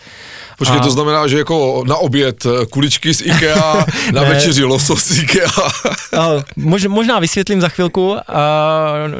Počkej, 0.58 0.78
a... 0.78 0.82
to 0.82 0.90
znamená, 0.90 1.26
že 1.26 1.38
jako 1.38 1.84
na 1.86 1.96
oběd 1.96 2.46
eh, 2.46 2.66
kuličky 2.66 3.14
z 3.14 3.20
IKEA, 3.20 3.86
na 4.12 4.22
večeři 4.22 4.64
losos 4.64 5.04
z 5.04 5.22
IKEA. 5.22 5.50
a, 6.18 6.28
mož, 6.56 6.86
možná 6.86 7.18
vysvětlím 7.18 7.60
za 7.60 7.68
chvilku, 7.68 8.16
a, 8.28 8.42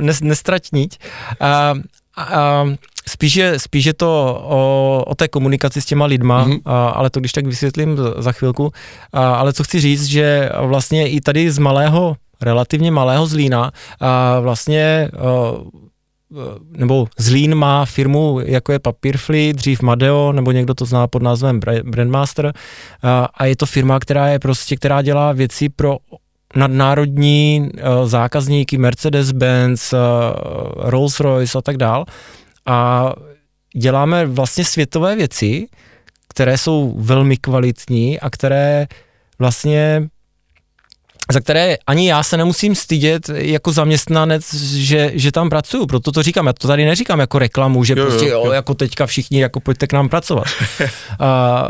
nes, 0.00 0.20
nestratniť. 0.20 0.98
A, 1.40 1.74
a, 2.16 2.64
Spíš 3.08 3.36
je, 3.36 3.58
spíš 3.58 3.84
je 3.84 3.94
to 3.94 4.40
o, 4.42 5.04
o 5.06 5.14
té 5.14 5.28
komunikaci 5.28 5.80
s 5.80 5.84
těma 5.84 6.06
lidma, 6.06 6.46
mm-hmm. 6.46 6.60
a, 6.64 6.88
ale 6.88 7.10
to 7.10 7.20
když 7.20 7.32
tak 7.32 7.46
vysvětlím 7.46 7.98
za 8.18 8.32
chvilku. 8.32 8.72
A, 9.12 9.34
ale 9.34 9.52
co 9.52 9.64
chci 9.64 9.80
říct, 9.80 10.04
že 10.04 10.50
vlastně 10.60 11.08
i 11.08 11.20
tady 11.20 11.50
z 11.50 11.58
malého 11.58 12.16
relativně 12.42 12.90
malého 12.90 13.26
Zlína 13.26 13.70
a 14.00 14.40
vlastně 14.40 15.10
nebo 16.70 17.06
Zlín 17.18 17.54
má 17.54 17.84
firmu, 17.84 18.40
jako 18.44 18.72
je 18.72 18.78
Papírfly, 18.78 19.52
dřív 19.52 19.82
Madeo, 19.82 20.32
nebo 20.32 20.52
někdo 20.52 20.74
to 20.74 20.84
zná 20.84 21.06
pod 21.06 21.22
názvem 21.22 21.60
Brandmaster 21.84 22.52
a, 23.02 23.28
a 23.34 23.44
je 23.44 23.56
to 23.56 23.66
firma, 23.66 23.98
která 23.98 24.28
je 24.28 24.38
prostě, 24.38 24.76
která 24.76 25.02
dělá 25.02 25.32
věci 25.32 25.68
pro 25.68 25.96
nadnárodní 26.56 27.70
uh, 27.72 28.08
zákazníky 28.08 28.78
Mercedes-Benz, 28.78 29.92
uh, 29.92 30.90
Rolls-Royce 30.90 31.58
a 31.58 31.62
tak 31.62 31.76
dál. 31.76 32.04
A 32.66 33.12
děláme 33.76 34.26
vlastně 34.26 34.64
světové 34.64 35.16
věci, 35.16 35.66
které 36.28 36.58
jsou 36.58 36.94
velmi 36.98 37.36
kvalitní 37.36 38.20
a 38.20 38.30
které 38.30 38.86
vlastně 39.38 40.08
za 41.32 41.40
které 41.40 41.76
ani 41.86 42.08
já 42.08 42.22
se 42.22 42.36
nemusím 42.36 42.74
stydět 42.74 43.28
jako 43.34 43.72
zaměstnanec, 43.72 44.54
že, 44.54 45.10
že 45.14 45.32
tam 45.32 45.48
pracuju, 45.50 45.86
proto 45.86 46.12
to 46.12 46.22
říkám, 46.22 46.46
já 46.46 46.52
to 46.52 46.68
tady 46.68 46.84
neříkám 46.84 47.20
jako 47.20 47.38
reklamu, 47.38 47.84
že 47.84 47.94
jo, 47.96 48.06
prostě 48.06 48.28
jo, 48.28 48.42
jo. 48.46 48.52
jako 48.52 48.74
teďka 48.74 49.06
všichni 49.06 49.40
jako 49.40 49.60
pojďte 49.60 49.86
k 49.86 49.92
nám 49.92 50.08
pracovat. 50.08 50.46
a, 51.20 51.68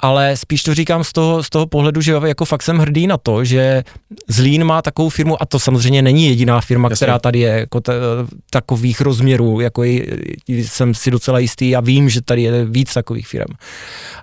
ale 0.00 0.36
spíš 0.36 0.62
to 0.62 0.74
říkám 0.74 1.04
z 1.04 1.12
toho, 1.12 1.42
z 1.42 1.50
toho 1.50 1.66
pohledu, 1.66 2.00
že 2.00 2.12
jako 2.26 2.44
fakt 2.44 2.62
jsem 2.62 2.78
hrdý 2.78 3.06
na 3.06 3.16
to, 3.16 3.44
že 3.44 3.84
Zlín 4.28 4.64
má 4.64 4.82
takovou 4.82 5.08
firmu, 5.08 5.42
a 5.42 5.46
to 5.46 5.58
samozřejmě 5.58 6.02
není 6.02 6.26
jediná 6.26 6.60
firma, 6.60 6.88
Jasně. 6.90 7.04
která 7.04 7.18
tady 7.18 7.38
je 7.38 7.48
jako 7.48 7.80
t, 7.80 7.92
takových 8.50 9.00
rozměrů, 9.00 9.60
jako 9.60 9.82
jsem 10.48 10.94
si 10.94 11.10
docela 11.10 11.38
jistý 11.38 11.76
a 11.76 11.80
vím, 11.80 12.08
že 12.08 12.22
tady 12.22 12.42
je 12.42 12.64
víc 12.64 12.94
takových 12.94 13.28
firm. 13.28 13.54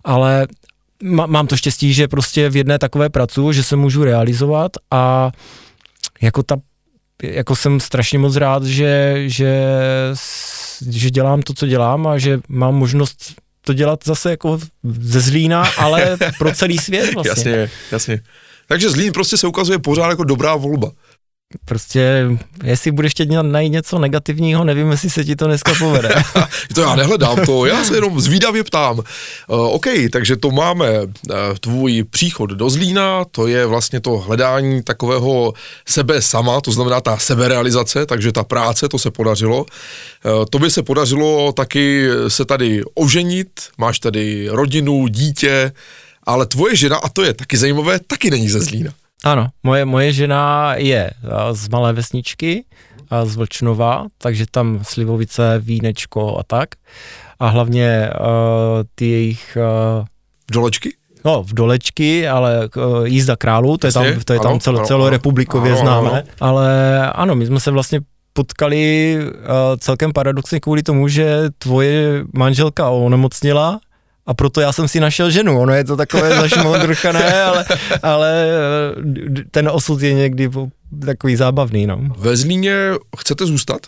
Ale 0.04 0.48
mám 1.04 1.48
to 1.48 1.58
štěstí, 1.58 1.94
že 1.94 2.08
prostě 2.08 2.50
v 2.50 2.56
jedné 2.56 2.80
takové 2.80 3.10
pracu, 3.10 3.52
že 3.52 3.64
se 3.64 3.76
můžu 3.76 4.04
realizovat 4.04 4.72
a 4.92 5.32
jako 6.22 6.44
ta 6.44 6.56
jako 7.24 7.56
jsem 7.56 7.80
strašně 7.80 8.20
moc 8.20 8.36
rád, 8.36 8.64
že, 8.64 9.24
že, 9.26 9.64
že 10.90 11.10
dělám 11.10 11.42
to, 11.42 11.54
co 11.54 11.68
dělám 11.68 12.08
a 12.08 12.18
že 12.18 12.40
mám 12.50 12.76
možnost 12.76 13.34
to 13.68 13.74
dělat 13.74 14.00
zase 14.06 14.30
jako 14.30 14.60
ze 14.84 15.20
Zlína, 15.20 15.64
ale 15.78 16.18
pro 16.38 16.52
celý 16.52 16.78
svět 16.78 17.14
vlastně. 17.14 17.52
Jasně, 17.52 17.70
jasně. 17.92 18.20
Takže 18.68 18.90
Zlín 18.90 19.14
prostě 19.14 19.38
se 19.38 19.48
ukazuje 19.48 19.80
pořád 19.80 20.10
jako 20.10 20.24
dobrá 20.24 20.56
volba. 20.56 20.92
Prostě, 21.66 22.28
jestli 22.64 22.92
budeš 22.92 23.12
chtět 23.12 23.30
najít 23.42 23.70
něco 23.70 24.00
negativního, 24.00 24.64
nevím, 24.64 24.92
jestli 24.92 25.10
se 25.10 25.26
ti 25.26 25.36
to 25.36 25.48
dneska 25.48 25.74
povede. 25.80 26.10
to 26.76 26.82
já 26.82 26.96
nehledám 26.96 27.46
to, 27.46 27.66
já 27.66 27.84
se 27.84 27.96
jenom 27.96 28.22
zvídavě 28.22 28.64
ptám. 28.64 28.98
Uh, 28.98 29.04
OK, 29.48 29.86
takže 30.12 30.36
to 30.36 30.52
máme 30.52 31.02
uh, 31.02 31.08
tvůj 31.60 32.04
příchod 32.04 32.50
do 32.50 32.70
Zlína, 32.70 33.26
to 33.32 33.48
je 33.48 33.66
vlastně 33.66 34.00
to 34.00 34.18
hledání 34.18 34.84
takového 34.84 35.54
sebe 35.88 36.22
sama, 36.22 36.62
to 36.62 36.72
znamená 36.72 37.02
ta 37.02 37.18
seberealizace, 37.18 38.06
takže 38.06 38.32
ta 38.32 38.44
práce, 38.44 38.90
to 38.90 39.00
se 39.00 39.12
podařilo. 39.12 39.60
Uh, 39.60 40.46
to 40.50 40.60
by 40.60 40.72
se 40.72 40.84
podařilo 40.84 41.52
taky 41.52 42.08
se 42.28 42.46
tady 42.46 42.82
oženit, 42.94 43.50
máš 43.78 44.00
tady 44.00 44.48
rodinu, 44.50 45.08
dítě, 45.08 45.72
ale 46.24 46.46
tvoje 46.46 46.76
žena, 46.76 46.98
a 46.98 47.10
to 47.10 47.24
je 47.24 47.34
taky 47.34 47.58
zajímavé, 47.58 48.00
taky 48.08 48.30
není 48.30 48.50
ze 48.50 48.60
Zlína. 48.60 48.92
Ano, 49.24 49.50
moje, 49.64 49.86
moje 49.86 50.14
žena 50.14 50.76
je 50.78 51.10
z 51.52 51.70
Malé 51.70 51.94
vesničky, 51.94 52.64
z 53.24 53.36
Vlčnova, 53.36 54.08
takže 54.18 54.46
tam 54.52 54.80
slivovice, 54.84 55.60
vínečko 55.60 56.38
a 56.40 56.44
tak. 56.44 56.70
A 57.40 57.48
hlavně 57.48 58.10
uh, 58.20 58.26
ty 58.96 59.06
jejich... 59.06 59.58
Uh, 60.00 60.06
Dolečky? 60.52 60.94
No, 61.26 61.44
v 61.44 61.54
dolečky, 61.54 62.28
ale 62.28 62.70
uh, 62.76 63.08
jízda 63.08 63.36
králů, 63.36 63.78
to 63.78 63.88
je 63.88 63.94
tam, 63.94 64.06
to 64.26 64.34
je 64.34 64.40
tam 64.40 64.60
celo, 64.60 64.86
celorepublikově 64.86 65.72
ano, 65.72 65.82
známé. 65.82 66.10
Ano. 66.10 66.22
Ale 66.40 67.02
ano, 67.12 67.36
my 67.36 67.46
jsme 67.46 67.60
se 67.60 67.72
vlastně 67.72 68.00
potkali 68.34 69.18
uh, 69.20 69.34
celkem 69.78 70.14
paradoxně 70.14 70.60
kvůli 70.60 70.84
tomu, 70.84 71.08
že 71.08 71.50
tvoje 71.58 72.24
manželka 72.34 72.90
onemocnila 72.90 73.80
a 74.28 74.34
proto 74.34 74.62
já 74.62 74.72
jsem 74.72 74.88
si 74.88 75.00
našel 75.00 75.32
ženu. 75.32 75.60
Ono 75.60 75.74
je 75.74 75.84
to 75.84 75.98
takové 75.98 76.30
zašmodrchané, 76.42 77.44
ale, 77.44 77.66
ale 78.04 78.48
eh, 79.38 79.44
ten 79.52 79.70
osud 79.70 80.02
je 80.02 80.14
někdy 80.14 80.50
takový 81.06 81.36
zábavný. 81.36 81.88
No. 81.88 82.00
Ve 82.18 82.38
Zlíně 82.38 82.76
chcete 83.18 83.46
zůstat? 83.46 83.88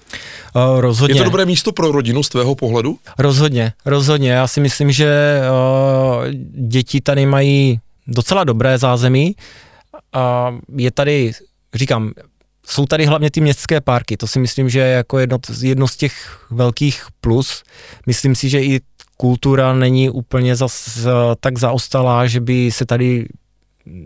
Uh, 0.56 0.80
rozhodně. 0.80 1.16
Je 1.16 1.18
to 1.18 1.24
dobré 1.24 1.46
místo 1.46 1.72
pro 1.72 1.92
rodinu 1.92 2.24
z 2.24 2.30
tvého 2.30 2.56
pohledu? 2.56 2.98
Rozhodně, 3.18 3.74
rozhodně. 3.86 4.32
Já 4.32 4.48
si 4.48 4.60
myslím, 4.62 4.92
že 4.92 5.40
uh, 6.20 6.28
děti 6.68 7.02
tady 7.02 7.26
mají 7.26 7.80
docela 8.08 8.44
dobré 8.44 8.78
zázemí. 8.78 9.36
A 10.14 10.56
je 10.76 10.92
tady, 10.92 11.32
říkám, 11.74 12.12
jsou 12.68 12.86
tady 12.86 13.06
hlavně 13.06 13.32
ty 13.32 13.42
městské 13.42 13.82
parky, 13.82 14.18
to 14.18 14.28
si 14.28 14.40
myslím, 14.40 14.70
že 14.70 14.80
je 14.80 14.88
jako 14.94 15.20
jedno, 15.20 15.38
jedno 15.62 15.88
z 15.88 15.98
těch 15.98 16.46
velkých 16.52 17.06
plus. 17.22 17.64
Myslím 18.08 18.36
si, 18.36 18.50
že 18.50 18.62
i 18.62 18.80
kultura 19.22 19.74
není 19.74 20.10
úplně 20.10 20.56
zas 20.56 21.06
eh, 21.06 21.10
tak 21.40 21.58
zaostalá, 21.58 22.28
že 22.28 22.40
by 22.40 22.72
se 22.72 22.86
tady 22.86 23.28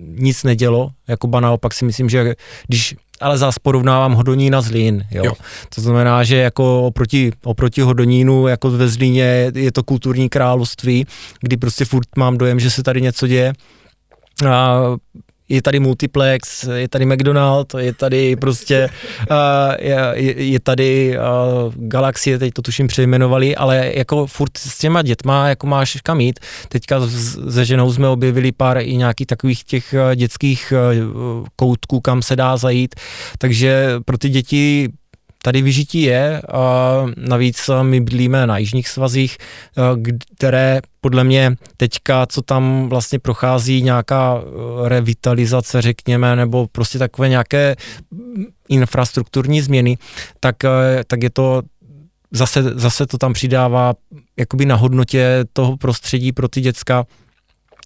nic 0.08 0.44
nedělo, 0.44 0.90
jako 1.08 1.28
ba 1.28 1.40
naopak 1.40 1.74
si 1.74 1.86
myslím, 1.86 2.10
že 2.10 2.36
když 2.68 2.96
ale 3.22 3.38
zás 3.38 3.60
porovnávám 3.60 4.14
Hodonín 4.14 4.56
a 4.56 4.62
Zlín, 4.62 5.04
jo. 5.12 5.24
jo. 5.26 5.34
To 5.76 5.82
znamená, 5.82 6.24
že 6.24 6.38
jako 6.38 6.84
oproti, 6.84 7.32
oproti 7.44 7.82
Hodonínu, 7.82 8.48
jako 8.48 8.72
ve 8.72 8.88
Zlíně 8.88 9.52
je 9.56 9.72
to 9.72 9.84
kulturní 9.84 10.30
království, 10.30 11.06
kdy 11.42 11.58
prostě 11.58 11.86
furt 11.86 12.08
mám 12.18 12.38
dojem, 12.38 12.60
že 12.60 12.70
se 12.70 12.84
tady 12.84 13.02
něco 13.02 13.28
děje. 13.28 13.54
A 14.50 14.82
je 15.50 15.62
tady 15.62 15.80
multiplex, 15.80 16.64
je 16.74 16.90
tady 16.90 17.06
McDonald, 17.06 17.74
je 17.78 17.94
tady 17.94 18.36
prostě, 18.36 18.90
uh, 19.32 19.38
je, 19.80 20.44
je 20.44 20.60
tady 20.60 21.18
uh, 21.18 21.74
Galaxie, 21.76 22.40
teď 22.40 22.54
to 22.54 22.62
tuším 22.62 22.88
přejmenovali, 22.88 23.56
ale 23.56 23.92
jako 23.96 24.28
furt 24.28 24.58
s 24.58 24.78
těma 24.78 25.02
dětma, 25.02 25.50
jako 25.50 25.68
máš 25.68 25.98
kam 26.04 26.22
jít. 26.22 26.40
Teďka 26.70 27.02
se 27.50 27.66
ženou 27.66 27.94
jsme 27.94 28.08
objevili 28.08 28.52
pár 28.52 28.78
i 28.78 28.98
nějakých 28.98 29.28
takových 29.28 29.64
těch 29.64 29.96
dětských 30.16 30.74
koutků, 31.56 32.00
kam 32.00 32.22
se 32.22 32.36
dá 32.36 32.58
zajít, 32.58 32.96
takže 33.38 33.94
pro 34.06 34.18
ty 34.18 34.30
děti 34.30 34.90
tady 35.46 35.62
vyžití 35.62 36.02
je, 36.02 36.42
a 36.42 37.06
navíc 37.18 37.70
my 37.82 38.02
bydlíme 38.02 38.48
na 38.48 38.58
jižních 38.58 38.90
svazích, 38.90 39.38
které 40.38 40.82
podle 41.02 41.24
mě 41.24 41.56
teďka, 41.78 42.26
co 42.26 42.42
tam 42.42 42.90
vlastně 42.90 43.20
prochází 43.20 43.82
nějaká 43.82 44.42
revitalizace, 44.84 45.82
řekněme, 45.82 46.36
nebo 46.36 46.68
prostě 46.72 47.00
takové 47.00 47.30
nějaké 47.30 47.76
infrastrukturní 48.70 49.62
změny, 49.62 49.98
tak, 50.40 50.56
tak 51.08 51.24
je 51.24 51.30
to 51.30 51.62
zase, 52.32 52.64
zase 52.64 53.06
to 53.06 53.18
tam 53.18 53.34
přidává 53.34 53.94
jakoby 54.38 54.66
na 54.66 54.76
hodnotě 54.76 55.46
toho 55.54 55.78
prostředí 55.78 56.32
pro 56.32 56.48
ty 56.48 56.62
děcka, 56.62 57.06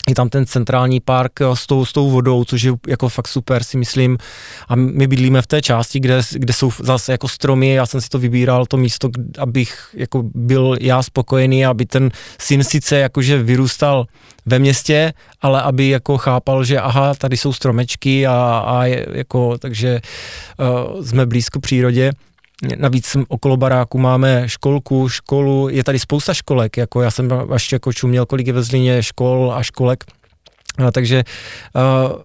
je 0.08 0.16
tam 0.16 0.30
ten 0.30 0.46
centrální 0.46 1.00
park 1.00 1.40
s 1.54 1.68
tou, 1.68 1.86
s 1.86 1.94
tou 1.94 2.10
vodou, 2.10 2.44
což 2.44 2.64
je 2.64 2.74
jako 2.88 3.10
fakt 3.10 3.28
super, 3.28 3.64
si 3.64 3.78
myslím. 3.78 4.18
A 4.68 4.76
my 4.76 5.08
bydlíme 5.08 5.42
v 5.42 5.48
té 5.48 5.62
části, 5.62 6.00
kde, 6.00 6.22
kde 6.32 6.54
jsou 6.54 6.72
zase 6.80 7.12
jako 7.12 7.28
stromy, 7.28 7.74
já 7.74 7.86
jsem 7.86 8.02
si 8.02 8.10
to 8.10 8.20
vybíral, 8.20 8.66
to 8.66 8.78
místo, 8.78 9.10
abych 9.40 9.90
jako 9.94 10.24
byl 10.36 10.78
já 10.82 11.04
spokojený, 11.04 11.66
aby 11.66 11.86
ten 11.86 12.12
syn 12.40 12.64
sice 12.64 12.98
jakože 12.98 13.44
vyrůstal 13.44 14.06
ve 14.46 14.60
městě, 14.60 15.14
ale 15.42 15.62
aby 15.62 15.90
jako 15.90 16.18
chápal, 16.18 16.64
že 16.64 16.80
aha, 16.80 17.14
tady 17.16 17.38
jsou 17.38 17.54
stromečky 17.54 18.28
a, 18.28 18.64
a 18.68 18.86
jako, 19.14 19.58
takže 19.58 20.02
uh, 20.60 21.06
jsme 21.06 21.26
blízko 21.26 21.60
přírodě. 21.60 22.12
Navíc 22.78 23.18
okolo 23.28 23.58
baráku 23.58 23.98
máme 23.98 24.50
školku, 24.50 25.10
školu, 25.10 25.70
je 25.70 25.84
tady 25.84 26.00
spousta 26.00 26.34
školek, 26.34 26.78
jako 26.78 27.02
já 27.02 27.12
jsem 27.12 27.30
až 27.52 27.72
jako 27.72 27.94
čuměl, 27.94 28.26
kolik 28.26 28.48
je 28.48 28.54
ve 28.54 28.64
Zlíně 28.64 29.04
škol 29.04 29.54
a 29.56 29.64
školek, 29.64 30.04
a 30.88 30.92
takže 30.92 31.24
uh, 31.76 32.22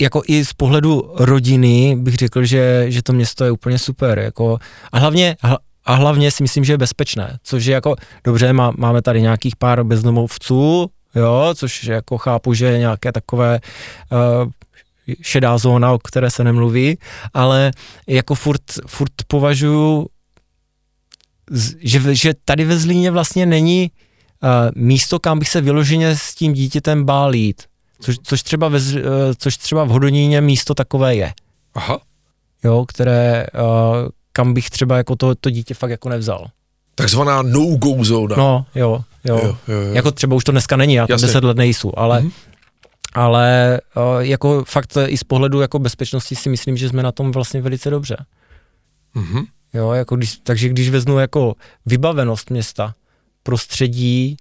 jako 0.00 0.22
i 0.26 0.44
z 0.44 0.52
pohledu 0.52 1.12
rodiny 1.14 1.96
bych 2.00 2.14
řekl, 2.14 2.44
že, 2.44 2.84
že 2.88 3.02
to 3.02 3.12
město 3.12 3.44
je 3.44 3.50
úplně 3.50 3.78
super, 3.78 4.18
jako. 4.18 4.58
A 4.92 4.98
hlavně, 4.98 5.36
a 5.84 5.94
hlavně 5.94 6.30
si 6.30 6.42
myslím, 6.42 6.64
že 6.64 6.72
je 6.72 6.78
bezpečné, 6.78 7.38
což 7.42 7.64
je 7.64 7.74
jako, 7.74 7.94
dobře, 8.24 8.52
má, 8.52 8.72
máme 8.76 9.02
tady 9.02 9.22
nějakých 9.22 9.56
pár 9.56 9.84
bezdomovců, 9.84 10.90
jo, 11.14 11.54
což 11.54 11.84
jako 11.84 12.18
chápu, 12.18 12.54
že 12.54 12.66
je 12.66 12.78
nějaké 12.78 13.12
takové 13.12 13.60
uh, 14.12 14.50
šedá 15.22 15.58
zóna, 15.58 15.92
o 15.92 15.98
které 15.98 16.30
se 16.30 16.44
nemluví, 16.44 16.98
ale 17.34 17.70
jako 18.06 18.34
furt, 18.34 18.62
furt 18.86 19.12
považuji, 19.26 20.06
že, 21.80 22.14
že 22.14 22.34
tady 22.44 22.64
ve 22.64 22.78
Zlíně 22.78 23.10
vlastně 23.10 23.46
není 23.46 23.90
uh, 24.42 24.48
místo, 24.74 25.18
kam 25.18 25.38
bych 25.38 25.48
se 25.48 25.60
vyloženě 25.60 26.16
s 26.16 26.34
tím 26.34 26.52
dítětem 26.52 27.04
bál 27.04 27.34
jít. 27.34 27.62
Což, 28.00 28.16
což, 28.22 28.42
třeba 28.42 28.68
ve, 28.68 28.78
uh, 28.78 28.82
což 29.38 29.56
třeba 29.56 29.84
v 29.84 29.88
Hodoníně 29.88 30.40
místo 30.40 30.74
takové 30.74 31.14
je. 31.14 31.32
Aha. 31.74 31.98
Jo, 32.64 32.84
které, 32.88 33.46
uh, 33.54 34.08
kam 34.32 34.54
bych 34.54 34.70
třeba 34.70 34.96
jako 34.96 35.16
to, 35.16 35.34
to 35.34 35.50
dítě 35.50 35.74
fakt 35.74 35.90
jako 35.90 36.08
nevzal. 36.08 36.46
Takzvaná 36.94 37.42
no-go 37.42 38.04
zóna. 38.04 38.36
No, 38.36 38.66
jo, 38.74 39.04
jo. 39.24 39.40
jo, 39.42 39.56
jo, 39.68 39.80
jo. 39.80 39.94
Jako 39.94 40.10
třeba 40.10 40.36
už 40.36 40.44
to 40.44 40.52
dneska 40.52 40.76
není, 40.76 40.94
já 40.94 41.06
tam 41.06 41.20
deset 41.20 41.44
let 41.44 41.56
nejsou, 41.56 41.92
ale, 41.96 42.20
mm-hmm 42.20 42.53
ale 43.14 43.80
uh, 43.96 44.20
jako 44.20 44.64
fakt 44.64 44.98
i 45.06 45.16
z 45.16 45.24
pohledu 45.24 45.60
jako 45.60 45.78
bezpečnosti 45.78 46.36
si 46.36 46.48
myslím, 46.48 46.76
že 46.76 46.88
jsme 46.88 47.02
na 47.02 47.12
tom 47.12 47.32
vlastně 47.32 47.62
velice 47.62 47.90
dobře. 47.90 48.16
Mm-hmm. 49.16 49.46
Jo, 49.74 49.92
jako 49.92 50.16
když, 50.16 50.36
takže 50.42 50.68
když 50.68 50.90
vezmu 50.90 51.18
jako 51.18 51.54
vybavenost 51.86 52.50
města, 52.50 52.94
prostředí 53.42 54.36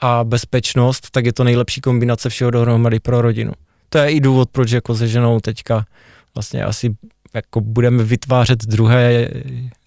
a 0.00 0.24
bezpečnost, 0.24 1.10
tak 1.10 1.26
je 1.26 1.32
to 1.32 1.44
nejlepší 1.44 1.80
kombinace 1.80 2.28
všeho 2.28 2.50
dohromady 2.50 3.00
pro 3.00 3.22
rodinu. 3.22 3.52
To 3.88 3.98
je 3.98 4.10
i 4.10 4.20
důvod, 4.20 4.50
proč 4.52 4.70
jako 4.70 4.94
se 4.94 5.08
ženou 5.08 5.40
teďka 5.40 5.86
vlastně 6.34 6.64
asi 6.64 6.96
jako 7.34 7.60
budeme 7.60 8.04
vytvářet 8.04 8.64
druhé, 8.66 9.28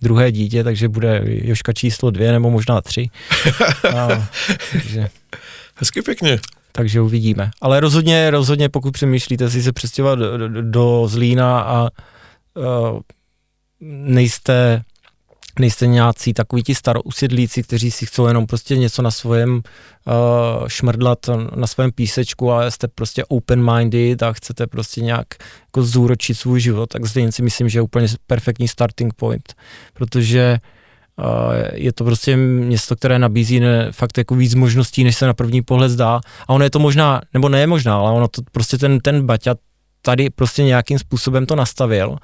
druhé 0.02 0.32
dítě, 0.32 0.64
takže 0.64 0.90
bude 0.90 1.22
Joška 1.26 1.74
číslo 1.74 2.12
dvě 2.12 2.32
nebo 2.32 2.50
možná 2.50 2.82
tři. 2.82 3.10
A, 3.96 4.28
takže, 4.72 5.10
Hezky 5.76 6.02
pěkně. 6.02 6.40
Takže 6.78 7.02
uvidíme. 7.02 7.52
Ale 7.62 7.80
rozhodně, 7.80 8.32
rozhodně 8.32 8.70
pokud 8.70 8.92
přemýšlíte 8.92 9.50
si 9.50 9.64
se 9.64 9.72
přestěhovat 9.72 10.20
do, 10.20 10.38
do, 10.38 10.62
do 10.62 11.08
Zlína 11.08 11.62
a 11.62 11.82
uh, 11.84 13.00
nejste 13.82 14.84
nejste 15.60 15.88
nějací 15.88 16.34
takový 16.34 16.64
ti 16.64 16.76
starousidlíci, 16.76 17.64
kteří 17.64 17.92
si 17.92 18.06
chcou 18.06 18.28
jenom 18.28 18.46
prostě 18.46 18.78
něco 18.78 19.02
na 19.02 19.12
svém 19.12 19.54
uh, 19.56 20.68
šmrdlat 20.68 21.20
na 21.56 21.68
svém 21.68 21.92
písečku 21.92 22.52
a 22.52 22.72
jste 22.72 22.88
prostě 22.88 23.24
open-minded 23.24 24.24
a 24.24 24.34
chcete 24.34 24.68
prostě 24.68 25.02
nějak 25.02 25.28
jako 25.66 25.84
zúročit 25.84 26.38
svůj 26.38 26.60
život, 26.60 26.90
tak 26.90 27.06
zde 27.06 27.32
si 27.32 27.42
myslím, 27.42 27.70
že 27.70 27.78
je 27.78 27.82
úplně 27.82 28.08
perfektní 28.28 28.68
starting 28.68 29.14
point, 29.14 29.54
protože 29.94 30.60
uh, 30.64 30.77
je 31.74 31.94
to 31.94 32.04
prostě 32.04 32.38
město, 32.38 32.96
které 32.96 33.20
nabízí 33.20 33.60
ne, 33.60 33.92
fakt 33.92 34.18
jako 34.18 34.36
víc 34.36 34.56
možností, 34.56 35.04
než 35.04 35.18
se 35.18 35.28
na 35.28 35.34
první 35.34 35.62
pohled 35.62 35.92
zdá. 35.92 36.20
A 36.48 36.50
ono 36.50 36.64
je 36.64 36.70
to 36.70 36.80
možná, 36.80 37.22
nebo 37.34 37.50
ne 37.50 37.60
je 37.60 37.68
možná, 37.68 37.98
ale 37.98 38.12
ono 38.12 38.28
to 38.28 38.42
prostě 38.52 38.78
ten, 38.78 39.00
ten 39.00 39.26
Baťa 39.26 39.56
tady 40.02 40.30
prostě 40.30 40.64
nějakým 40.64 41.00
způsobem 41.00 41.46
to 41.46 41.56
nastavil. 41.56 42.18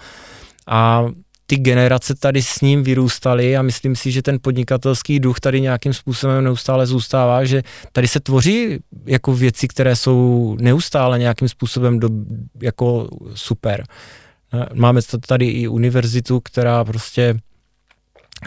A 0.67 1.05
ty 1.45 1.55
generace 1.55 2.15
tady 2.15 2.41
s 2.41 2.61
ním 2.61 2.83
vyrůstaly 2.83 3.57
a 3.57 3.61
myslím 3.61 3.95
si, 3.95 4.11
že 4.11 4.21
ten 4.21 4.37
podnikatelský 4.41 5.19
duch 5.19 5.39
tady 5.39 5.61
nějakým 5.61 5.93
způsobem 5.93 6.43
neustále 6.43 6.87
zůstává, 6.87 7.45
že 7.45 7.63
tady 7.91 8.07
se 8.07 8.19
tvoří 8.19 8.79
jako 9.05 9.33
věci, 9.33 9.67
které 9.67 9.95
jsou 9.95 10.57
neustále 10.61 11.19
nějakým 11.19 11.49
způsobem 11.49 11.99
do, 11.99 12.09
jako 12.61 13.09
super. 13.33 13.83
Máme 14.73 15.01
tady 15.27 15.47
i 15.47 15.67
univerzitu, 15.67 16.39
která 16.39 16.83
prostě 16.83 17.39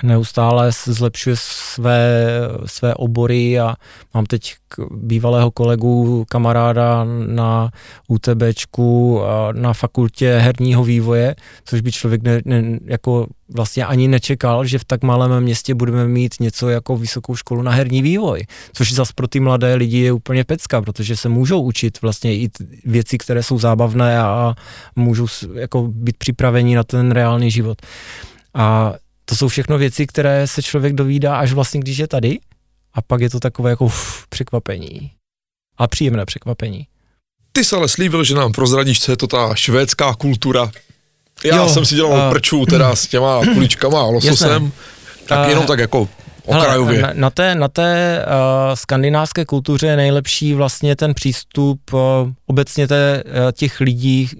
neustále 0.02 0.70
zlepšuje 0.84 1.36
své, 1.38 2.26
své 2.66 2.94
obory 2.94 3.60
a 3.60 3.74
mám 4.14 4.26
teď 4.26 4.54
bývalého 4.90 5.50
kolegu, 5.50 6.24
kamaráda 6.28 7.06
na 7.26 7.70
UTBčku 8.08 9.20
na 9.52 9.72
fakultě 9.72 10.38
herního 10.38 10.84
vývoje, 10.84 11.34
což 11.64 11.80
by 11.80 11.92
člověk 11.92 12.22
ne, 12.22 12.40
ne, 12.44 12.78
jako 12.84 13.26
vlastně 13.54 13.86
ani 13.86 14.08
nečekal, 14.08 14.64
že 14.64 14.78
v 14.78 14.84
tak 14.84 15.02
malém 15.02 15.40
městě 15.40 15.74
budeme 15.74 16.08
mít 16.08 16.34
něco 16.40 16.68
jako 16.68 16.96
vysokou 16.96 17.36
školu 17.36 17.62
na 17.62 17.72
herní 17.72 18.02
vývoj, 18.02 18.46
což 18.72 18.92
zase 18.92 19.12
pro 19.14 19.28
ty 19.28 19.40
mladé 19.40 19.74
lidi 19.74 19.98
je 19.98 20.12
úplně 20.12 20.44
pecka, 20.44 20.82
protože 20.82 21.16
se 21.16 21.28
můžou 21.28 21.62
učit 21.62 22.02
vlastně 22.02 22.34
i 22.34 22.50
věci, 22.84 23.18
které 23.18 23.42
jsou 23.42 23.58
zábavné 23.58 24.18
a 24.18 24.54
můžou 24.96 25.26
jako 25.54 25.82
být 25.82 26.16
připraveni 26.16 26.76
na 26.76 26.84
ten 26.84 27.10
reálný 27.10 27.50
život. 27.50 27.82
A 28.54 28.94
to 29.28 29.36
jsou 29.36 29.48
všechno 29.48 29.78
věci, 29.78 30.06
které 30.06 30.46
se 30.46 30.62
člověk 30.62 30.94
dovídá 30.94 31.36
až 31.36 31.52
vlastně, 31.52 31.80
když 31.80 31.98
je 31.98 32.08
tady 32.08 32.38
a 32.94 33.02
pak 33.02 33.20
je 33.20 33.30
to 33.30 33.40
takové 33.40 33.70
jako 33.70 33.84
uf, 33.84 34.26
překvapení. 34.28 35.10
A 35.78 35.86
příjemné 35.86 36.24
překvapení. 36.24 36.86
Ty 37.52 37.64
jsi 37.64 37.76
ale 37.76 37.88
slíbil, 37.88 38.24
že 38.24 38.34
nám 38.34 38.52
prozradíš, 38.52 39.00
co 39.00 39.12
je 39.12 39.16
to 39.16 39.26
ta 39.26 39.54
švédská 39.54 40.14
kultura. 40.14 40.70
Já 41.44 41.56
jo, 41.56 41.68
jsem 41.68 41.84
si 41.84 41.94
dělal 41.94 42.26
uh, 42.26 42.30
prčů 42.30 42.66
teda 42.70 42.96
s 42.96 43.06
těma 43.06 43.40
kuličkama 43.54 44.00
a 44.00 44.04
lososem, 44.04 44.50
jasné. 44.50 44.70
tak 45.26 45.44
uh, 45.44 45.48
jenom 45.48 45.66
tak 45.66 45.78
jako 45.78 46.08
okrajově. 46.44 47.02
na, 47.02 47.10
na 47.14 47.30
té, 47.30 47.54
na 47.54 47.68
té 47.68 48.24
uh, 48.26 48.74
skandinávské 48.74 49.44
kultuře 49.44 49.86
je 49.86 49.96
nejlepší 49.96 50.54
vlastně 50.54 50.96
ten 50.96 51.14
přístup 51.14 51.92
uh, 51.92 52.00
obecně 52.46 52.88
té, 52.88 53.22
uh, 53.26 53.32
těch 53.52 53.80
lidí 53.80 54.30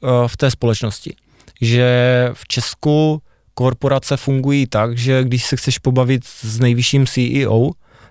uh, 0.00 0.10
v 0.26 0.36
té 0.36 0.50
společnosti. 0.50 1.14
Že 1.60 2.30
v 2.32 2.48
Česku 2.48 3.22
korporace 3.58 4.16
fungují 4.16 4.66
tak, 4.66 4.98
že 4.98 5.24
když 5.24 5.44
se 5.44 5.56
chceš 5.56 5.78
pobavit 5.78 6.24
s 6.24 6.60
nejvyšším 6.60 7.06
CEO, 7.06 7.70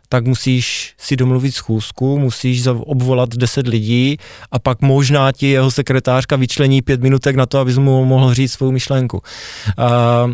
tak 0.09 0.25
musíš 0.25 0.93
si 0.97 1.15
domluvit 1.15 1.51
schůzku, 1.51 2.19
musíš 2.19 2.67
obvolat 2.67 3.35
10 3.35 3.67
lidí 3.67 4.17
a 4.51 4.59
pak 4.59 4.81
možná 4.81 5.31
ti 5.31 5.49
jeho 5.49 5.71
sekretářka 5.71 6.35
vyčlení 6.35 6.81
pět 6.81 7.01
minutek 7.01 7.35
na 7.35 7.45
to, 7.45 7.59
abys 7.59 7.77
mu 7.77 8.05
mohl 8.05 8.33
říct 8.33 8.51
svou 8.51 8.71
myšlenku. 8.71 9.21
Uh, 9.79 10.33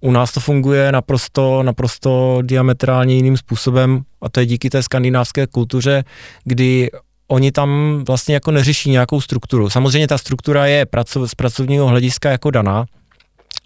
u 0.00 0.10
nás 0.10 0.32
to 0.32 0.40
funguje 0.40 0.92
naprosto, 0.92 1.62
naprosto 1.62 2.38
diametrálně 2.42 3.14
jiným 3.14 3.36
způsobem 3.36 4.02
a 4.22 4.28
to 4.28 4.40
je 4.40 4.46
díky 4.46 4.70
té 4.70 4.82
skandinávské 4.82 5.46
kultuře, 5.46 6.04
kdy 6.44 6.90
oni 7.28 7.52
tam 7.52 8.02
vlastně 8.06 8.34
jako 8.34 8.50
neřeší 8.50 8.90
nějakou 8.90 9.20
strukturu. 9.20 9.70
Samozřejmě 9.70 10.08
ta 10.08 10.18
struktura 10.18 10.66
je 10.66 10.86
z 11.26 11.34
pracovního 11.34 11.86
hlediska 11.86 12.30
jako 12.30 12.50
daná, 12.50 12.86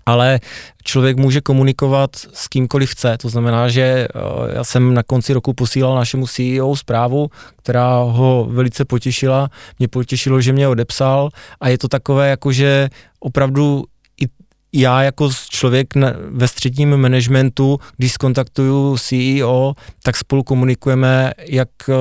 ale 0.07 0.41
člověk 0.85 1.17
může 1.17 1.41
komunikovat 1.41 2.11
s 2.33 2.49
kýmkoliv 2.49 2.91
chce. 2.91 3.19
To 3.19 3.29
znamená, 3.29 3.69
že 3.69 3.83
eh, 3.83 4.09
já 4.55 4.65
jsem 4.65 4.95
na 4.95 5.03
konci 5.03 5.33
roku 5.33 5.53
posílal 5.53 5.95
našemu 5.95 6.27
CEO 6.27 6.77
zprávu, 6.77 7.31
která 7.57 7.97
ho 7.97 8.47
velice 8.51 8.85
potěšila. 8.85 9.49
Mě 9.79 9.89
potěšilo, 9.89 10.41
že 10.41 10.53
mě 10.53 10.69
odepsal 10.69 11.29
a 11.61 11.69
je 11.69 11.79
to 11.79 11.89
takové, 11.89 12.29
jako 12.29 12.53
že 12.53 12.89
opravdu 13.21 13.85
i 14.21 14.27
já 14.75 15.03
jako 15.03 15.31
člověk 15.49 15.95
ve 16.31 16.49
středním 16.49 16.97
managementu, 16.97 17.79
když 17.97 18.13
skontaktuju 18.13 18.97
CEO, 18.99 19.75
tak 20.03 20.17
spolu 20.17 20.43
komunikujeme 20.43 21.33
jak 21.49 21.69
eh, 21.89 21.95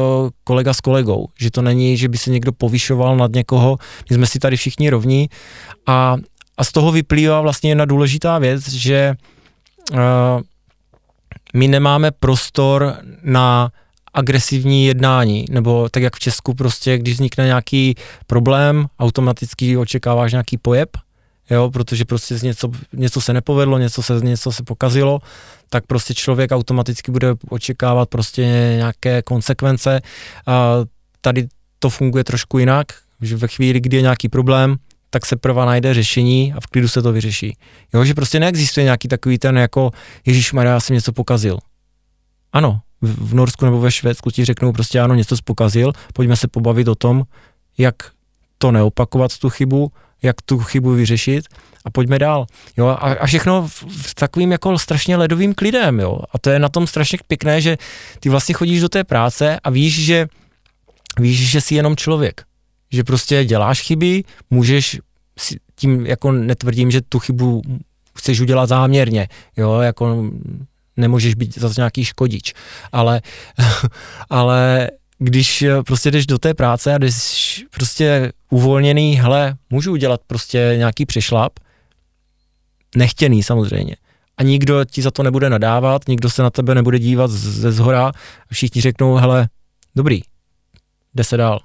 kolega 0.43 0.73
s 0.73 0.81
kolegou. 0.81 1.27
Že 1.39 1.51
to 1.51 1.61
není, 1.61 1.97
že 1.97 2.09
by 2.09 2.17
se 2.17 2.29
někdo 2.29 2.51
povyšoval 2.51 3.17
nad 3.17 3.31
někoho. 3.31 3.77
My 4.09 4.15
jsme 4.15 4.27
si 4.27 4.39
tady 4.39 4.57
všichni 4.57 4.89
rovní 4.89 5.29
a 5.87 6.15
a 6.61 6.63
z 6.63 6.71
toho 6.71 6.91
vyplývá 6.91 7.41
vlastně 7.41 7.71
jedna 7.71 7.85
důležitá 7.85 8.39
věc, 8.39 8.67
že 8.69 9.13
uh, 9.91 9.97
my 11.53 11.67
nemáme 11.67 12.11
prostor 12.11 12.97
na 13.23 13.71
agresivní 14.13 14.85
jednání, 14.85 15.45
nebo 15.49 15.89
tak 15.89 16.03
jak 16.03 16.15
v 16.15 16.19
Česku 16.19 16.53
prostě, 16.53 16.97
když 16.97 17.13
vznikne 17.13 17.45
nějaký 17.45 17.95
problém, 18.27 18.85
automaticky 18.99 19.77
očekáváš 19.77 20.31
nějaký 20.31 20.57
pojeb, 20.57 20.89
jo, 21.49 21.71
protože 21.71 22.05
prostě 22.05 22.35
něco, 22.43 22.71
něco 22.93 23.21
se 23.21 23.33
nepovedlo, 23.33 23.77
něco 23.77 24.03
se, 24.03 24.13
něco 24.23 24.51
se 24.51 24.63
pokazilo, 24.63 25.19
tak 25.69 25.85
prostě 25.85 26.13
člověk 26.13 26.51
automaticky 26.51 27.11
bude 27.11 27.33
očekávat 27.49 28.09
prostě 28.09 28.41
nějaké 28.75 29.21
konsekvence. 29.21 30.01
A 30.47 30.75
tady 31.21 31.47
to 31.79 31.89
funguje 31.89 32.23
trošku 32.23 32.59
jinak, 32.59 32.87
že 33.21 33.37
ve 33.37 33.47
chvíli, 33.47 33.79
kdy 33.79 33.97
je 33.97 34.01
nějaký 34.01 34.29
problém, 34.29 34.77
tak 35.13 35.25
se 35.25 35.35
prva 35.35 35.65
najde 35.65 35.93
řešení 35.93 36.53
a 36.53 36.61
v 36.61 36.67
klidu 36.67 36.87
se 36.87 37.01
to 37.01 37.11
vyřeší. 37.13 37.57
Jo, 37.93 38.05
že 38.05 38.13
prostě 38.13 38.39
neexistuje 38.39 38.83
nějaký 38.83 39.07
takový 39.07 39.37
ten 39.37 39.57
jako 39.57 39.91
Ježíš 40.25 40.53
Maria, 40.53 40.73
já 40.73 40.79
jsem 40.79 40.93
něco 40.93 41.13
pokazil. 41.13 41.57
Ano, 42.53 42.79
v, 43.01 43.33
Norsku 43.33 43.65
nebo 43.65 43.79
ve 43.79 43.91
Švédsku 43.91 44.31
ti 44.31 44.45
řeknou 44.45 44.71
prostě 44.71 44.99
ano, 44.99 45.15
něco 45.15 45.37
jsi 45.37 45.41
pokazil, 45.45 45.93
pojďme 46.13 46.35
se 46.35 46.47
pobavit 46.47 46.87
o 46.87 46.95
tom, 46.95 47.23
jak 47.77 47.95
to 48.57 48.71
neopakovat 48.71 49.37
tu 49.37 49.49
chybu, 49.49 49.91
jak 50.23 50.41
tu 50.41 50.59
chybu 50.59 50.91
vyřešit 50.91 51.45
a 51.85 51.89
pojďme 51.89 52.19
dál. 52.19 52.45
Jo, 52.77 52.87
a, 52.87 52.93
a 52.95 53.25
všechno 53.25 53.67
v, 53.67 53.83
v 53.89 54.15
takovým 54.15 54.51
jako 54.51 54.79
strašně 54.79 55.17
ledovým 55.17 55.53
klidem, 55.53 55.99
jo. 55.99 56.19
A 56.33 56.39
to 56.39 56.49
je 56.49 56.59
na 56.59 56.69
tom 56.69 56.87
strašně 56.87 57.17
pěkné, 57.27 57.61
že 57.61 57.77
ty 58.19 58.29
vlastně 58.29 58.53
chodíš 58.53 58.81
do 58.81 58.89
té 58.89 59.03
práce 59.03 59.59
a 59.63 59.69
víš, 59.69 60.05
že 60.05 60.27
víš, 61.19 61.49
že 61.49 61.61
jsi 61.61 61.75
jenom 61.75 61.95
člověk 61.95 62.43
že 62.91 63.03
prostě 63.03 63.45
děláš 63.45 63.81
chyby, 63.81 64.23
můžeš 64.49 64.99
tím 65.75 66.05
jako 66.05 66.31
netvrdím, 66.31 66.91
že 66.91 67.01
tu 67.01 67.19
chybu 67.19 67.61
chceš 68.15 68.39
udělat 68.39 68.65
záměrně, 68.65 69.27
jo, 69.57 69.79
jako 69.79 70.31
nemůžeš 70.97 71.35
být 71.35 71.57
zase 71.57 71.81
nějaký 71.81 72.05
škodič, 72.05 72.53
ale, 72.91 73.21
ale 74.29 74.89
když 75.19 75.65
prostě 75.85 76.11
jdeš 76.11 76.25
do 76.25 76.37
té 76.37 76.53
práce 76.53 76.93
a 76.93 76.97
jdeš 76.97 77.65
prostě 77.71 78.31
uvolněný, 78.49 79.15
hele, 79.15 79.55
můžu 79.69 79.91
udělat 79.91 80.21
prostě 80.27 80.73
nějaký 80.77 81.05
přešlap, 81.05 81.53
nechtěný 82.95 83.43
samozřejmě. 83.43 83.95
A 84.37 84.43
nikdo 84.43 84.85
ti 84.85 85.01
za 85.01 85.11
to 85.11 85.23
nebude 85.23 85.49
nadávat, 85.49 86.07
nikdo 86.07 86.29
se 86.29 86.43
na 86.43 86.49
tebe 86.49 86.75
nebude 86.75 86.99
dívat 86.99 87.31
ze 87.31 87.71
zhora, 87.71 88.11
všichni 88.51 88.81
řeknou, 88.81 89.15
hele, 89.15 89.49
dobrý, 89.95 90.21
jde 91.13 91.23
se 91.23 91.37
dál. 91.37 91.59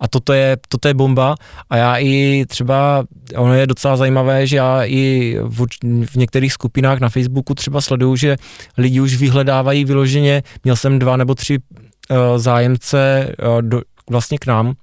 A 0.00 0.08
toto 0.08 0.32
je, 0.32 0.56
toto 0.68 0.88
je 0.88 0.94
bomba. 0.94 1.34
A 1.70 1.76
já 1.76 1.96
i 1.96 2.44
třeba, 2.48 3.04
ono 3.36 3.54
je 3.54 3.66
docela 3.66 3.96
zajímavé, 3.96 4.46
že 4.46 4.56
já 4.56 4.84
i 4.84 5.36
v, 5.42 5.66
v 6.06 6.14
některých 6.16 6.52
skupinách 6.52 7.00
na 7.00 7.08
Facebooku 7.08 7.54
třeba 7.54 7.80
sleduju, 7.80 8.16
že 8.16 8.36
lidi 8.78 9.00
už 9.00 9.16
vyhledávají 9.16 9.84
vyloženě, 9.84 10.42
měl 10.64 10.76
jsem 10.76 10.98
dva 10.98 11.16
nebo 11.16 11.34
tři 11.34 11.58
uh, 11.58 12.16
zájemce 12.36 13.32
uh, 13.38 13.62
do, 13.62 13.82
vlastně 14.10 14.38
k 14.38 14.46
nám, 14.46 14.66
uh, 14.66 14.74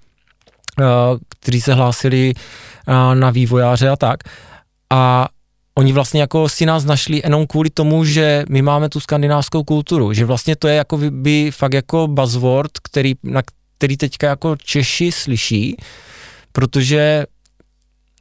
kteří 1.39 1.62
se 1.62 1.73
hlásili 1.73 2.34
uh, 2.88 3.15
na 3.15 3.30
vývojáře 3.30 3.89
a 3.89 3.95
tak. 3.95 4.23
A 4.89 5.27
oni 5.77 5.93
vlastně 5.93 6.21
jako 6.21 6.49
si 6.49 6.65
nás 6.65 6.86
našli 6.86 7.21
jenom 7.23 7.47
kvůli 7.47 7.69
tomu, 7.69 8.06
že 8.06 8.45
my 8.49 8.62
máme 8.62 8.89
tu 8.89 8.99
skandinávskou 8.99 9.63
kulturu, 9.63 10.13
že 10.13 10.25
vlastně 10.25 10.56
to 10.56 10.67
je 10.67 10.75
jako 10.75 10.97
by, 10.97 11.51
fakt 11.51 11.73
jako 11.73 12.08
buzzword, 12.08 12.71
který, 12.84 13.13
na 13.23 13.41
který 13.78 13.98
teďka 13.98 14.28
jako 14.28 14.56
Češi 14.56 15.12
slyší, 15.12 15.78
protože 16.52 17.26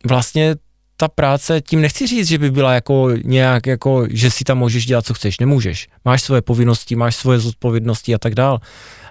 vlastně 0.04 0.56
ta 0.96 1.08
práce, 1.08 1.60
tím 1.60 1.80
nechci 1.80 2.06
říct, 2.06 2.28
že 2.28 2.38
by 2.38 2.50
byla 2.50 2.74
jako 2.74 3.10
nějak, 3.24 3.66
jako, 3.66 4.06
že 4.10 4.30
si 4.30 4.44
tam 4.44 4.58
můžeš 4.58 4.86
dělat, 4.86 5.06
co 5.06 5.14
chceš, 5.14 5.38
nemůžeš. 5.38 5.88
Máš 6.04 6.22
svoje 6.22 6.42
povinnosti, 6.42 6.96
máš 6.96 7.16
svoje 7.16 7.38
zodpovědnosti 7.38 8.14
a 8.14 8.18
tak 8.18 8.34
dál. 8.34 8.58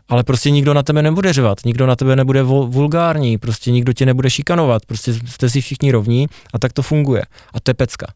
Ale 0.10 0.24
prostě 0.24 0.52
nikdo 0.52 0.74
na 0.74 0.84
tebe 0.84 1.02
nebude 1.02 1.34
řvat, 1.34 1.58
nikdo 1.66 1.88
na 1.88 1.96
tebe 1.96 2.16
nebude 2.16 2.44
vulgární, 2.44 3.38
prostě 3.38 3.72
nikdo 3.72 3.94
tě 3.94 4.06
nebude 4.06 4.30
šikanovat, 4.30 4.86
prostě 4.86 5.14
jste 5.14 5.50
si 5.50 5.62
všichni 5.62 5.92
rovní 5.92 6.28
a 6.54 6.60
tak 6.60 6.74
to 6.74 6.82
funguje. 6.82 7.24
A 7.54 7.60
to 7.60 7.70
je 7.70 7.74
pecka. 7.74 8.08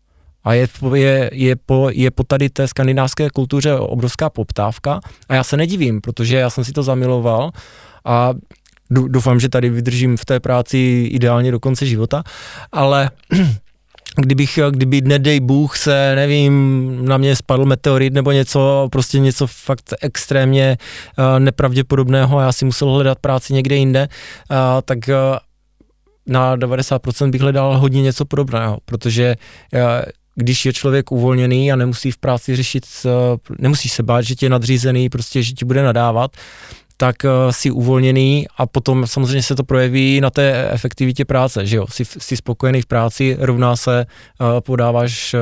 A 0.43 0.53
je, 0.53 0.67
je, 0.93 1.29
je, 1.33 1.55
po, 1.55 1.89
je 1.93 2.11
po 2.11 2.23
tady 2.23 2.49
té 2.49 2.67
skandinávské 2.67 3.29
kultuře 3.29 3.75
obrovská 3.75 4.29
poptávka. 4.29 4.99
A 5.29 5.35
já 5.35 5.43
se 5.43 5.57
nedivím, 5.57 6.01
protože 6.01 6.37
já 6.37 6.49
jsem 6.49 6.63
si 6.63 6.71
to 6.71 6.83
zamiloval 6.83 7.51
a 8.05 8.33
doufám, 8.89 9.39
že 9.39 9.49
tady 9.49 9.69
vydržím 9.69 10.17
v 10.17 10.25
té 10.25 10.39
práci 10.39 11.09
ideálně 11.11 11.51
do 11.51 11.59
konce 11.59 11.85
života, 11.85 12.23
ale 12.71 13.09
kdybych, 14.15 14.59
kdyby 14.69 15.01
nedej 15.01 15.39
Bůh 15.39 15.77
se, 15.77 16.15
nevím, 16.15 17.05
na 17.05 17.17
mě 17.17 17.35
spadl 17.35 17.65
meteorit 17.65 18.13
nebo 18.13 18.31
něco, 18.31 18.87
prostě 18.91 19.19
něco 19.19 19.47
fakt 19.47 19.93
extrémně 20.01 20.77
uh, 21.17 21.39
nepravděpodobného 21.39 22.37
a 22.37 22.43
já 22.43 22.51
si 22.51 22.65
musel 22.65 22.89
hledat 22.89 23.19
práci 23.19 23.53
někde 23.53 23.75
jinde, 23.75 24.07
uh, 24.51 24.57
tak 24.85 24.97
uh, 25.07 25.13
na 26.27 26.57
90% 26.57 27.29
bych 27.29 27.41
hledal 27.41 27.77
hodně 27.77 28.01
něco 28.01 28.25
podobného, 28.25 28.77
protože 28.85 29.35
když 30.39 30.65
je 30.65 30.73
člověk 30.73 31.11
uvolněný 31.11 31.71
a 31.71 31.75
nemusí 31.75 32.11
v 32.11 32.17
práci 32.17 32.55
řešit, 32.55 32.85
nemusíš 33.59 33.93
se 33.93 34.03
bát, 34.03 34.21
že 34.21 34.35
tě 34.35 34.45
je 34.45 34.49
nadřízený, 34.49 35.09
prostě, 35.09 35.43
že 35.43 35.53
ti 35.53 35.65
bude 35.65 35.83
nadávat, 35.83 36.31
tak 36.97 37.15
uh, 37.23 37.51
si 37.51 37.71
uvolněný 37.71 38.47
a 38.57 38.65
potom 38.65 39.07
samozřejmě 39.07 39.43
se 39.43 39.55
to 39.55 39.63
projeví 39.63 40.21
na 40.21 40.29
té 40.29 40.69
efektivitě 40.71 41.25
práce, 41.25 41.65
že 41.65 41.77
jo, 41.77 41.85
jsi, 41.89 42.03
jsi 42.05 42.37
spokojený 42.37 42.81
v 42.81 42.85
práci, 42.85 43.37
rovná 43.39 43.75
se, 43.75 44.05
uh, 44.39 44.47
podáváš 44.59 45.35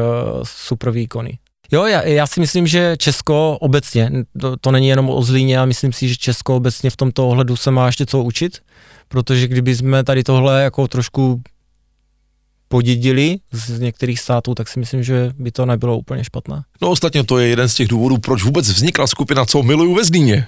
super 0.43 0.91
výkony. 0.91 1.37
Jo, 1.71 1.85
já, 1.85 2.03
já 2.03 2.27
si 2.27 2.39
myslím, 2.39 2.67
že 2.67 2.95
Česko 2.97 3.57
obecně, 3.61 4.11
to, 4.41 4.57
to 4.57 4.71
není 4.71 4.87
jenom 4.87 5.09
o 5.09 5.21
Zlíně, 5.21 5.59
a 5.59 5.65
myslím 5.65 5.93
si, 5.93 6.09
že 6.09 6.15
Česko 6.15 6.55
obecně 6.55 6.89
v 6.89 6.97
tomto 6.97 7.27
ohledu 7.27 7.55
se 7.55 7.71
má 7.71 7.85
ještě 7.85 8.05
co 8.05 8.23
učit, 8.23 8.59
protože 9.07 9.47
kdyby 9.47 9.75
jsme 9.75 10.03
tady 10.03 10.23
tohle 10.23 10.63
jako 10.63 10.87
trošku 10.87 11.41
podědili 12.67 13.37
z 13.51 13.79
některých 13.79 14.19
států, 14.19 14.55
tak 14.55 14.67
si 14.67 14.79
myslím, 14.79 15.03
že 15.03 15.31
by 15.37 15.51
to 15.51 15.65
nebylo 15.65 15.97
úplně 15.97 16.23
špatné. 16.23 16.63
No 16.81 16.89
ostatně 16.89 17.23
to 17.23 17.39
je 17.39 17.47
jeden 17.47 17.69
z 17.69 17.75
těch 17.75 17.87
důvodů, 17.87 18.17
proč 18.17 18.43
vůbec 18.43 18.69
vznikla 18.69 19.07
skupina 19.07 19.45
Co 19.45 19.63
miluju 19.63 19.95
ve 19.95 20.03
Zlíně 20.03 20.47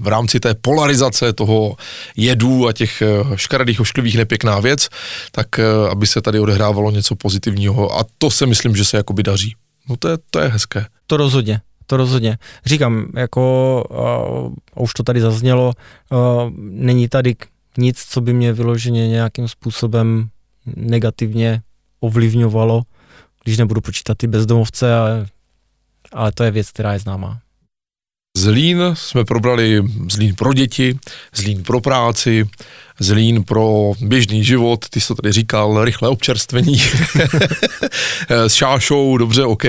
v 0.00 0.06
rámci 0.06 0.40
té 0.40 0.54
polarizace 0.54 1.32
toho 1.32 1.76
jedu 2.16 2.68
a 2.68 2.72
těch 2.72 3.02
eh, 3.02 3.06
škaredých, 3.34 3.80
ošklivých, 3.80 4.16
nepěkná 4.16 4.60
věc, 4.60 4.88
tak 5.32 5.58
eh, 5.58 5.64
aby 5.90 6.06
se 6.06 6.20
tady 6.20 6.40
odehrávalo 6.40 6.90
něco 6.90 7.16
pozitivního 7.16 7.98
a 7.98 8.04
to 8.18 8.30
se 8.30 8.46
myslím, 8.46 8.76
že 8.76 8.84
se 8.84 8.96
jakoby 8.96 9.22
daří. 9.22 9.54
No 9.88 9.96
to 9.96 10.08
je, 10.08 10.18
to 10.30 10.40
je 10.40 10.48
hezké. 10.48 10.86
To 11.06 11.16
rozhodně, 11.16 11.60
to 11.86 11.96
rozhodně. 11.96 12.38
Říkám, 12.66 13.06
jako 13.16 13.84
uh, 14.76 14.82
už 14.84 14.92
to 14.92 15.02
tady 15.02 15.20
zaznělo, 15.20 15.72
uh, 16.10 16.18
není 16.58 17.08
tady 17.08 17.36
nic, 17.78 18.04
co 18.08 18.20
by 18.20 18.32
mě 18.32 18.52
vyloženě 18.52 19.08
nějakým 19.08 19.48
způsobem 19.48 20.28
negativně 20.76 21.62
ovlivňovalo, 22.00 22.82
když 23.44 23.58
nebudu 23.58 23.80
počítat 23.80 24.18
ty 24.18 24.26
bezdomovce, 24.26 24.94
ale, 24.94 25.26
ale 26.12 26.32
to 26.32 26.44
je 26.44 26.50
věc, 26.50 26.70
která 26.70 26.92
je 26.92 26.98
známá. 26.98 27.40
Zlín 28.36 28.80
jsme 28.94 29.24
probrali 29.24 29.82
Zlín 30.12 30.34
pro 30.34 30.52
děti, 30.52 30.98
Zlín 31.34 31.62
pro 31.62 31.80
práci, 31.80 32.48
Zlín 33.00 33.44
pro 33.44 33.92
běžný 34.00 34.44
život, 34.44 34.88
ty 34.88 35.00
jsi 35.00 35.08
to 35.08 35.14
tady 35.14 35.32
říkal, 35.32 35.84
rychlé 35.84 36.08
občerstvení 36.08 36.76
s 38.28 38.54
šášou, 38.54 39.16
dobře, 39.16 39.44
OK. 39.44 39.64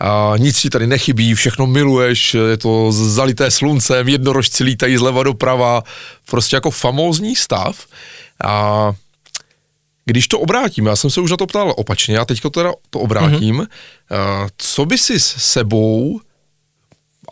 A 0.00 0.34
nic 0.38 0.60
ti 0.60 0.70
tady 0.70 0.86
nechybí, 0.86 1.34
všechno 1.34 1.66
miluješ, 1.66 2.34
je 2.34 2.56
to 2.56 2.92
zalité 2.92 3.50
sluncem, 3.50 4.08
jednorožci 4.08 4.64
lítají 4.64 4.96
zleva 4.96 5.22
doprava, 5.22 5.82
prostě 6.30 6.56
jako 6.56 6.70
famózní 6.70 7.36
stav. 7.36 7.86
A 8.44 8.92
když 10.04 10.28
to 10.28 10.40
obrátíme, 10.40 10.90
já 10.90 10.96
jsem 10.96 11.10
se 11.10 11.20
už 11.20 11.30
na 11.30 11.36
to 11.36 11.46
ptal 11.46 11.74
opačně, 11.76 12.14
já 12.14 12.24
teďka 12.24 12.50
teda 12.50 12.72
to 12.90 13.00
obrátím, 13.00 13.56
mm-hmm. 13.56 14.48
co 14.56 14.86
by 14.86 14.98
si 14.98 15.20
s 15.20 15.26
sebou 15.26 16.20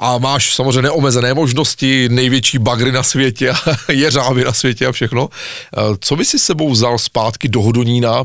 a 0.00 0.18
máš 0.18 0.54
samozřejmě 0.54 0.82
neomezené 0.82 1.34
možnosti, 1.34 2.08
největší 2.08 2.58
bagry 2.58 2.92
na 2.92 3.02
světě, 3.02 3.52
jeřáby 3.88 4.44
na 4.44 4.52
světě 4.52 4.86
a 4.86 4.92
všechno. 4.92 5.28
Eh, 5.76 5.80
co 6.00 6.16
by 6.16 6.24
si 6.24 6.38
s 6.38 6.44
sebou 6.44 6.70
vzal 6.70 6.98
zpátky 6.98 7.48
do 7.48 7.62
Hodonína 7.62 8.24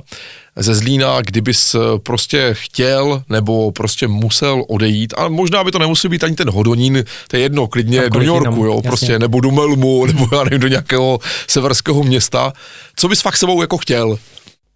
ze 0.55 0.75
Zlína, 0.75 1.21
kdybys 1.21 1.75
eh, 1.75 1.79
prostě 2.03 2.49
chtěl 2.53 3.23
nebo 3.29 3.71
prostě 3.71 4.07
musel 4.07 4.63
odejít, 4.67 5.13
a 5.17 5.27
možná 5.27 5.63
by 5.63 5.71
to 5.71 5.79
nemusel 5.79 6.09
být 6.09 6.23
ani 6.23 6.35
ten 6.35 6.49
Hodonín, 6.49 7.03
to 7.27 7.35
je 7.35 7.41
jedno, 7.41 7.67
klidně 7.67 8.09
do 8.09 8.19
New 8.19 8.27
Yorku, 8.27 8.65
jo, 8.65 8.81
prostě, 8.81 9.19
nebo 9.19 9.41
do 9.41 9.51
Melmu, 9.51 10.05
nebo 10.07 10.27
já 10.31 10.43
nevím, 10.43 10.59
do 10.59 10.67
nějakého 10.67 11.19
severského 11.47 12.03
města. 12.03 12.53
Co 12.95 13.07
bys 13.07 13.21
fakt 13.21 13.38
sebou 13.38 13.61
jako 13.61 13.77
chtěl? 13.77 14.17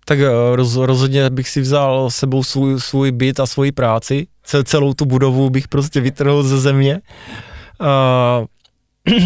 Tak 0.05 0.19
eh, 0.19 0.55
roz, 0.55 0.75
rozhodně 0.75 1.29
bych 1.29 1.49
si 1.49 1.61
vzal 1.61 2.09
sebou 2.09 2.43
svůj, 2.43 2.81
svůj 2.81 3.11
byt 3.11 3.39
a 3.39 3.45
svoji 3.45 3.71
práci, 3.71 4.27
celou 4.63 4.93
tu 4.93 5.05
budovu 5.05 5.49
bych 5.49 5.67
prostě 5.67 6.01
vytrhl 6.01 6.43
ze 6.43 6.59
země. 6.59 7.01
Uh, 7.81 8.45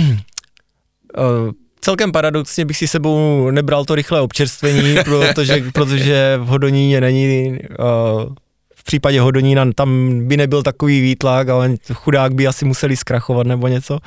uh, 1.17 1.51
celkem 1.81 2.11
paradoxně 2.11 2.65
bych 2.65 2.77
si 2.77 2.87
sebou 2.87 3.49
nebral 3.51 3.85
to 3.85 3.95
rychlé 3.95 4.21
občerstvení, 4.21 4.95
protože, 5.05 5.63
protože 5.73 6.37
v 6.37 6.45
Hodoníně 6.45 7.01
není, 7.01 7.59
uh, 7.79 8.33
v 8.75 8.83
případě 8.83 9.21
Hodonína 9.21 9.65
tam 9.75 10.19
by 10.27 10.37
nebyl 10.37 10.63
takový 10.63 11.01
výtlak, 11.01 11.49
ale 11.49 11.75
chudák 11.93 12.33
by 12.33 12.47
asi 12.47 12.65
museli 12.65 12.97
zkrachovat 12.97 13.47
nebo 13.47 13.67
něco. 13.67 13.99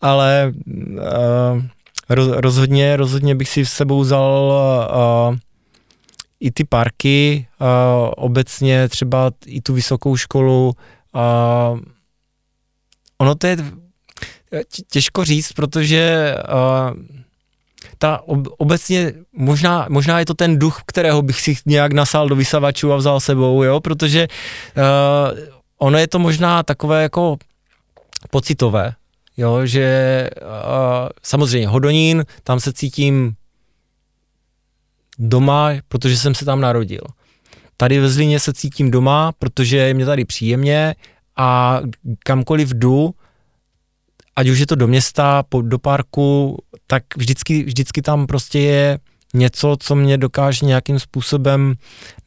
Ale 0.00 0.52
uh, 0.66 1.62
roz, 2.08 2.28
rozhodně, 2.36 2.96
rozhodně 2.96 3.34
bych 3.34 3.48
si 3.48 3.66
s 3.66 3.72
sebou 3.72 4.00
vzal 4.00 4.52
uh, 5.30 5.36
i 6.40 6.50
ty 6.50 6.64
parky, 6.64 7.48
uh, 7.60 7.66
obecně 8.16 8.88
třeba 8.88 9.30
i 9.46 9.60
tu 9.60 9.74
vysokou 9.74 10.16
školu. 10.16 10.72
Uh, 11.14 11.80
ono 13.18 13.34
to 13.34 13.46
je 13.46 13.56
těžko 14.90 15.24
říct, 15.24 15.52
protože 15.52 16.34
uh, 16.48 17.02
ta 17.98 18.28
ob, 18.28 18.48
obecně, 18.58 19.12
možná, 19.32 19.86
možná 19.88 20.18
je 20.18 20.26
to 20.26 20.34
ten 20.34 20.58
duch, 20.58 20.82
kterého 20.86 21.22
bych 21.22 21.40
si 21.40 21.56
nějak 21.66 21.92
nasál 21.92 22.28
do 22.28 22.36
vysavačů 22.36 22.92
a 22.92 22.96
vzal 22.96 23.20
sebou, 23.20 23.62
jo, 23.62 23.80
protože 23.80 24.28
uh, 24.76 25.38
ono 25.78 25.98
je 25.98 26.08
to 26.08 26.18
možná 26.18 26.62
takové 26.62 27.02
jako 27.02 27.36
pocitové, 28.30 28.92
jo, 29.36 29.66
že 29.66 30.30
uh, 30.42 30.48
samozřejmě 31.22 31.68
Hodonín, 31.68 32.24
tam 32.42 32.60
se 32.60 32.72
cítím 32.72 33.34
doma, 35.18 35.70
protože 35.88 36.16
jsem 36.16 36.34
se 36.34 36.44
tam 36.44 36.60
narodil. 36.60 37.00
Tady 37.76 38.00
ve 38.00 38.08
Zlíně 38.08 38.40
se 38.40 38.52
cítím 38.52 38.90
doma, 38.90 39.32
protože 39.38 39.76
je 39.76 39.94
mě 39.94 40.06
tady 40.06 40.24
příjemně 40.24 40.94
a 41.36 41.80
kamkoliv 42.24 42.68
jdu, 42.68 43.14
ať 44.36 44.48
už 44.48 44.58
je 44.58 44.66
to 44.66 44.74
do 44.74 44.86
města, 44.86 45.44
do 45.62 45.78
parku, 45.78 46.56
tak 46.86 47.02
vždycky, 47.16 47.62
vždycky 47.62 48.02
tam 48.02 48.26
prostě 48.26 48.58
je 48.58 48.98
něco, 49.34 49.76
co 49.80 49.94
mě 49.94 50.18
dokáže 50.18 50.66
nějakým 50.66 50.98
způsobem 50.98 51.74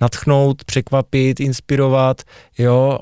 natchnout, 0.02 0.64
překvapit, 0.64 1.40
inspirovat, 1.40 2.22
jo, 2.58 3.00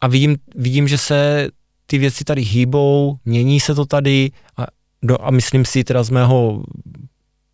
a 0.00 0.06
vidím, 0.06 0.36
vidím, 0.54 0.88
že 0.88 0.98
se 0.98 1.48
ty 1.86 1.98
věci 1.98 2.24
tady 2.24 2.42
hýbou, 2.42 3.16
mění 3.24 3.60
se 3.60 3.74
to 3.74 3.86
tady 3.86 4.30
a, 4.56 4.66
do, 5.02 5.24
a 5.24 5.30
myslím 5.30 5.64
si 5.64 5.84
teda 5.84 6.02
z 6.02 6.10
mého 6.10 6.62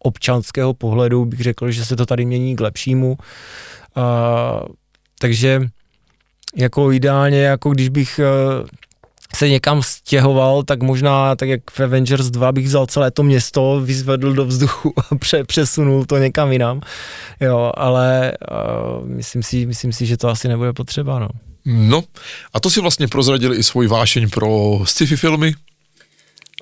občanského 0.02 0.74
pohledu 0.74 1.24
bych 1.24 1.40
řekl, 1.40 1.70
že 1.70 1.84
se 1.84 1.96
to 1.96 2.06
tady 2.06 2.24
mění 2.24 2.56
k 2.56 2.60
lepšímu. 2.60 3.18
Uh, 3.96 4.04
takže 5.18 5.62
jako 6.56 6.92
ideálně, 6.92 7.42
jako 7.42 7.70
když 7.70 7.88
bych 7.88 8.20
uh, 8.60 8.66
se 9.34 9.48
někam 9.48 9.82
stěhoval, 9.82 10.62
tak 10.62 10.82
možná 10.82 11.36
tak 11.36 11.48
jak 11.48 11.70
v 11.70 11.80
Avengers 11.80 12.30
2 12.30 12.52
bych 12.52 12.66
vzal 12.66 12.86
celé 12.86 13.10
to 13.10 13.22
město, 13.22 13.80
vyzvedl 13.84 14.32
do 14.32 14.44
vzduchu 14.44 14.92
a 15.10 15.16
pře, 15.16 15.44
přesunul 15.44 16.04
to 16.04 16.18
někam 16.18 16.52
jinam. 16.52 16.80
Jo, 17.40 17.72
ale 17.74 18.32
uh, 18.50 19.08
myslím, 19.08 19.42
si, 19.42 19.66
myslím 19.66 19.92
si, 19.92 20.06
že 20.06 20.16
to 20.16 20.28
asi 20.28 20.48
nebude 20.48 20.72
potřeba, 20.72 21.18
no. 21.18 21.28
No, 21.64 22.02
a 22.54 22.60
to 22.60 22.70
si 22.70 22.80
vlastně 22.80 23.08
prozradil 23.08 23.54
i 23.54 23.62
svůj 23.62 23.86
vášeň 23.86 24.30
pro 24.30 24.78
sci-fi 24.84 25.16
filmy? 25.16 25.54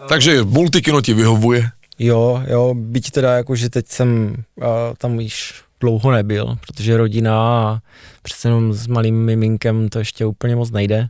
Takže 0.08 0.42
multikino 0.42 1.00
ti 1.00 1.14
vyhovuje? 1.14 1.70
Jo, 2.02 2.42
jo, 2.46 2.74
byť 2.74 3.10
teda 3.10 3.36
jako, 3.36 3.56
že 3.56 3.70
teď 3.70 3.88
jsem 3.88 4.34
uh, 4.56 4.64
tam 4.98 5.20
již 5.20 5.62
dlouho 5.80 6.10
nebyl, 6.10 6.56
protože 6.66 6.96
rodina 6.96 7.34
a 7.38 7.78
přece 8.22 8.48
jenom 8.48 8.72
s 8.72 8.86
malým 8.86 9.24
miminkem 9.24 9.88
to 9.88 9.98
ještě 9.98 10.26
úplně 10.26 10.56
moc 10.56 10.70
nejde. 10.70 11.08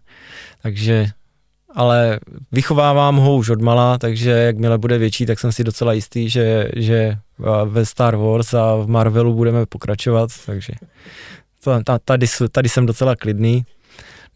Takže 0.63 1.07
ale 1.75 2.21
vychovávám 2.53 3.17
ho 3.17 3.37
už 3.37 3.51
od 3.51 3.61
mala, 3.61 3.99
takže 3.99 4.31
jakmile 4.31 4.79
bude 4.79 4.99
větší, 4.99 5.27
tak 5.27 5.39
jsem 5.39 5.53
si 5.53 5.65
docela 5.65 5.93
jistý, 5.93 6.31
že, 6.31 6.71
že 6.77 7.19
ve 7.65 7.87
Star 7.87 8.17
Wars 8.17 8.55
a 8.55 8.77
v 8.77 8.89
Marvelu 8.89 9.35
budeme 9.35 9.67
pokračovat, 9.67 10.31
takže 10.47 10.73
tady, 12.05 12.27
tady 12.53 12.69
jsem 12.69 12.87
docela 12.87 13.17
klidný. 13.17 13.65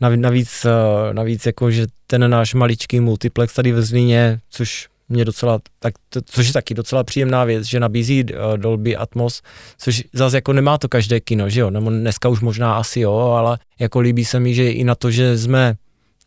Navíc, 0.00 0.66
navíc 1.12 1.46
jako, 1.46 1.70
že 1.70 1.86
ten 2.06 2.30
náš 2.30 2.54
maličký 2.54 3.00
multiplex 3.00 3.54
tady 3.54 3.72
ve 3.72 3.82
Zlíně, 3.82 4.40
což 4.50 4.88
mě 5.08 5.24
docela, 5.24 5.58
tak, 5.78 5.94
to, 6.08 6.20
což 6.24 6.46
je 6.46 6.52
taky 6.52 6.74
docela 6.74 7.04
příjemná 7.04 7.44
věc, 7.44 7.64
že 7.64 7.80
nabízí 7.80 8.24
uh, 8.24 8.56
Dolby 8.56 8.96
Atmos, 8.96 9.42
což 9.78 10.04
zase 10.12 10.36
jako 10.36 10.52
nemá 10.52 10.78
to 10.78 10.88
každé 10.88 11.20
kino, 11.20 11.48
že 11.48 11.60
jo, 11.60 11.70
nebo 11.70 11.90
dneska 11.90 12.28
už 12.28 12.40
možná 12.40 12.76
asi 12.76 13.00
jo, 13.00 13.14
ale 13.14 13.58
jako 13.78 14.00
líbí 14.00 14.24
se 14.24 14.40
mi, 14.40 14.54
že 14.54 14.70
i 14.70 14.84
na 14.84 14.94
to, 14.94 15.10
že 15.10 15.38
jsme, 15.38 15.74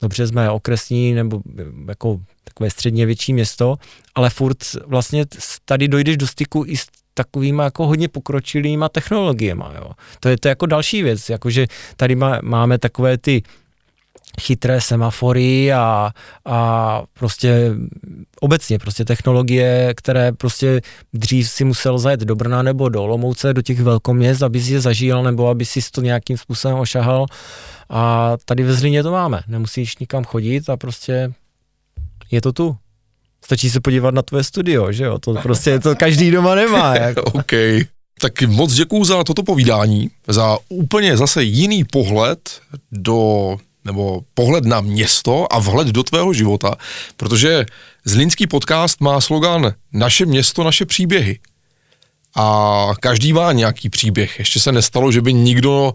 dobře 0.02 0.28
jsme 0.28 0.50
okresní 0.50 1.14
nebo 1.14 1.42
jako 1.88 2.20
takové 2.44 2.70
středně 2.70 3.06
větší 3.06 3.34
město, 3.34 3.76
ale 4.16 4.30
furt 4.30 4.58
vlastně 4.86 5.26
tady 5.66 5.88
dojdeš 5.88 6.18
do 6.18 6.28
styku 6.28 6.64
i 6.68 6.78
s 6.78 6.88
takovými 7.14 7.64
jako 7.64 7.88
hodně 7.88 8.08
pokročilýma 8.08 8.90
technologiemi, 8.90 9.64
jo. 9.76 9.92
To 10.20 10.30
je 10.30 10.38
to 10.38 10.48
jako 10.48 10.66
další 10.66 11.04
věc, 11.04 11.30
jakože 11.30 11.68
tady 11.96 12.16
má, 12.16 12.40
máme 12.44 12.78
takové 12.78 13.18
ty 13.18 13.44
chytré 14.42 14.82
semafory 14.82 15.74
a, 15.74 16.12
a 16.46 17.02
prostě 17.14 17.72
obecně 18.42 18.80
prostě 18.80 19.06
technologie, 19.06 19.94
které 19.96 20.32
prostě 20.32 20.82
dřív 21.14 21.50
si 21.50 21.64
musel 21.64 22.00
zajet 22.00 22.20
do 22.20 22.36
Brna 22.36 22.62
nebo 22.62 22.90
do 22.90 23.04
Olomouce, 23.04 23.54
do 23.54 23.62
těch 23.62 23.80
velkoměst, 23.80 24.44
aby 24.44 24.62
si 24.62 24.74
je 24.74 24.82
zažil 24.82 25.24
nebo 25.24 25.48
aby 25.48 25.66
si 25.66 25.92
to 25.92 26.02
nějakým 26.02 26.38
způsobem 26.38 26.78
ošahal 26.78 27.26
a 27.90 28.34
tady 28.46 28.64
ve 28.64 28.74
Zlíně 28.74 29.04
to 29.04 29.12
máme, 29.12 29.42
nemusíš 29.48 29.98
nikam 29.98 30.24
chodit 30.24 30.70
a 30.70 30.78
prostě 30.78 31.34
je 32.32 32.42
to 32.42 32.54
tu. 32.54 32.78
Stačí 33.46 33.70
se 33.70 33.82
podívat 33.82 34.14
na 34.14 34.22
tvoje 34.22 34.44
studio, 34.44 34.92
že 34.92 35.04
jo, 35.04 35.20
to 35.20 35.34
prostě 35.34 35.80
to 35.80 35.96
každý 35.96 36.32
doma 36.32 36.56
nemá. 36.56 36.96
Jako. 36.98 37.22
OK. 37.22 37.52
Tak 38.22 38.42
moc 38.42 38.74
děkuju 38.74 39.04
za 39.04 39.24
toto 39.24 39.44
povídání, 39.44 40.10
za 40.28 40.58
úplně 40.70 41.18
zase 41.18 41.44
jiný 41.44 41.84
pohled 41.84 42.62
do 42.92 43.58
nebo 43.88 44.22
pohled 44.34 44.66
na 44.66 44.82
město 44.82 45.54
a 45.54 45.60
vhled 45.60 45.88
do 45.88 46.04
tvého 46.04 46.34
života, 46.34 46.76
protože 47.18 47.66
Zlínský 48.06 48.48
podcast 48.48 49.02
má 49.02 49.22
slogan 49.22 49.74
Naše 49.94 50.26
město, 50.26 50.64
naše 50.64 50.86
příběhy. 50.86 51.40
A 52.36 52.88
každý 53.00 53.34
má 53.34 53.52
nějaký 53.52 53.90
příběh. 53.90 54.40
Ještě 54.40 54.60
se 54.60 54.72
nestalo, 54.72 55.12
že 55.12 55.22
by 55.22 55.34
nikdo 55.34 55.94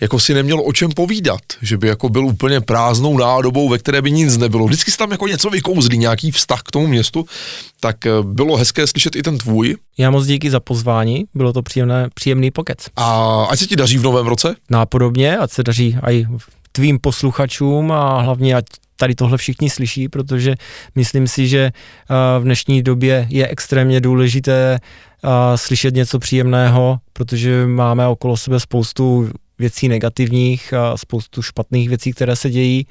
jako 0.00 0.18
si 0.18 0.34
neměl 0.34 0.62
o 0.64 0.72
čem 0.72 0.90
povídat, 0.90 1.40
že 1.62 1.78
by 1.78 1.88
jako 1.88 2.08
byl 2.08 2.26
úplně 2.26 2.60
prázdnou 2.60 3.18
nádobou, 3.18 3.68
ve 3.68 3.78
které 3.78 4.02
by 4.02 4.10
nic 4.10 4.36
nebylo. 4.36 4.66
Vždycky 4.66 4.90
se 4.90 4.98
tam 4.98 5.10
jako 5.10 5.26
něco 5.26 5.50
vykouzlí, 5.50 5.98
nějaký 5.98 6.30
vztah 6.30 6.62
k 6.62 6.70
tomu 6.70 6.86
městu, 6.86 7.24
tak 7.80 8.06
eh, 8.06 8.10
bylo 8.22 8.56
hezké 8.56 8.86
slyšet 8.86 9.16
i 9.16 9.22
ten 9.22 9.38
tvůj. 9.38 9.76
Já 9.98 10.10
moc 10.10 10.26
díky 10.26 10.50
za 10.50 10.60
pozvání, 10.60 11.24
bylo 11.34 11.52
to 11.52 11.62
příjemné, 11.62 12.08
příjemný 12.14 12.50
pokec. 12.50 12.78
A 12.96 13.44
ať 13.44 13.58
se 13.58 13.66
ti 13.66 13.76
daří 13.76 13.98
v 13.98 14.02
novém 14.02 14.26
roce? 14.26 14.56
Nápodobně, 14.70 15.38
ať 15.38 15.50
se 15.50 15.62
daří 15.62 15.96
i 16.02 16.26
tvým 16.72 16.98
posluchačům 16.98 17.92
a 17.92 18.20
hlavně 18.20 18.54
ať 18.54 18.64
tady 18.96 19.14
tohle 19.14 19.38
všichni 19.38 19.70
slyší, 19.70 20.08
protože 20.08 20.54
myslím 20.94 21.28
si, 21.28 21.48
že 21.48 21.60
eh, 21.60 22.40
v 22.40 22.44
dnešní 22.44 22.82
době 22.82 23.26
je 23.28 23.48
extrémně 23.48 24.00
důležité 24.00 24.78
eh, 24.78 25.28
slyšet 25.58 25.94
něco 25.94 26.18
příjemného, 26.18 26.98
protože 27.12 27.66
máme 27.66 28.06
okolo 28.06 28.36
sebe 28.36 28.60
spoustu 28.60 29.30
věcí 29.58 29.88
negativních 29.88 30.74
a 30.74 30.96
spoustu 30.96 31.42
špatných 31.42 31.88
věcí, 31.88 32.12
které 32.12 32.36
se 32.36 32.50
dějí. 32.50 32.86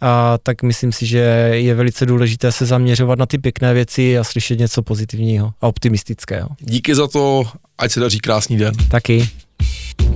A 0.00 0.38
tak 0.42 0.62
myslím 0.62 0.92
si, 0.92 1.06
že 1.06 1.18
je 1.52 1.74
velice 1.74 2.06
důležité 2.06 2.52
se 2.52 2.66
zaměřovat 2.66 3.18
na 3.18 3.26
ty 3.26 3.38
pěkné 3.38 3.74
věci 3.74 4.18
a 4.18 4.24
slyšet 4.24 4.58
něco 4.58 4.82
pozitivního 4.82 5.52
a 5.60 5.66
optimistického. 5.66 6.48
Díky 6.60 6.94
za 6.94 7.08
to, 7.08 7.44
ať 7.78 7.92
se 7.92 8.00
daří 8.00 8.18
krásný 8.18 8.56
den. 8.56 8.74
Taky. 8.88 9.28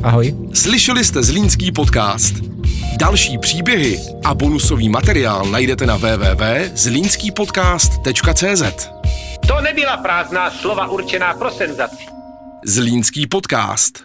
Ahoj. 0.03 0.35
Slyšeli 0.55 1.05
jste 1.05 1.23
Zlínský 1.23 1.73
podcast. 1.73 2.35
Další 2.97 3.39
příběhy 3.39 4.01
a 4.25 4.35
bonusový 4.35 4.89
materiál 4.89 5.47
najdete 5.47 5.87
na 5.87 5.97
www.zlínskýpodcast.cz 5.97 8.89
To 9.49 9.61
nebyla 9.61 9.97
prázdná 9.97 10.51
slova 10.51 10.91
určená 10.91 11.35
pro 11.35 11.51
senzaci. 11.51 12.05
Zlínský 12.65 13.27
podcast. 13.27 14.05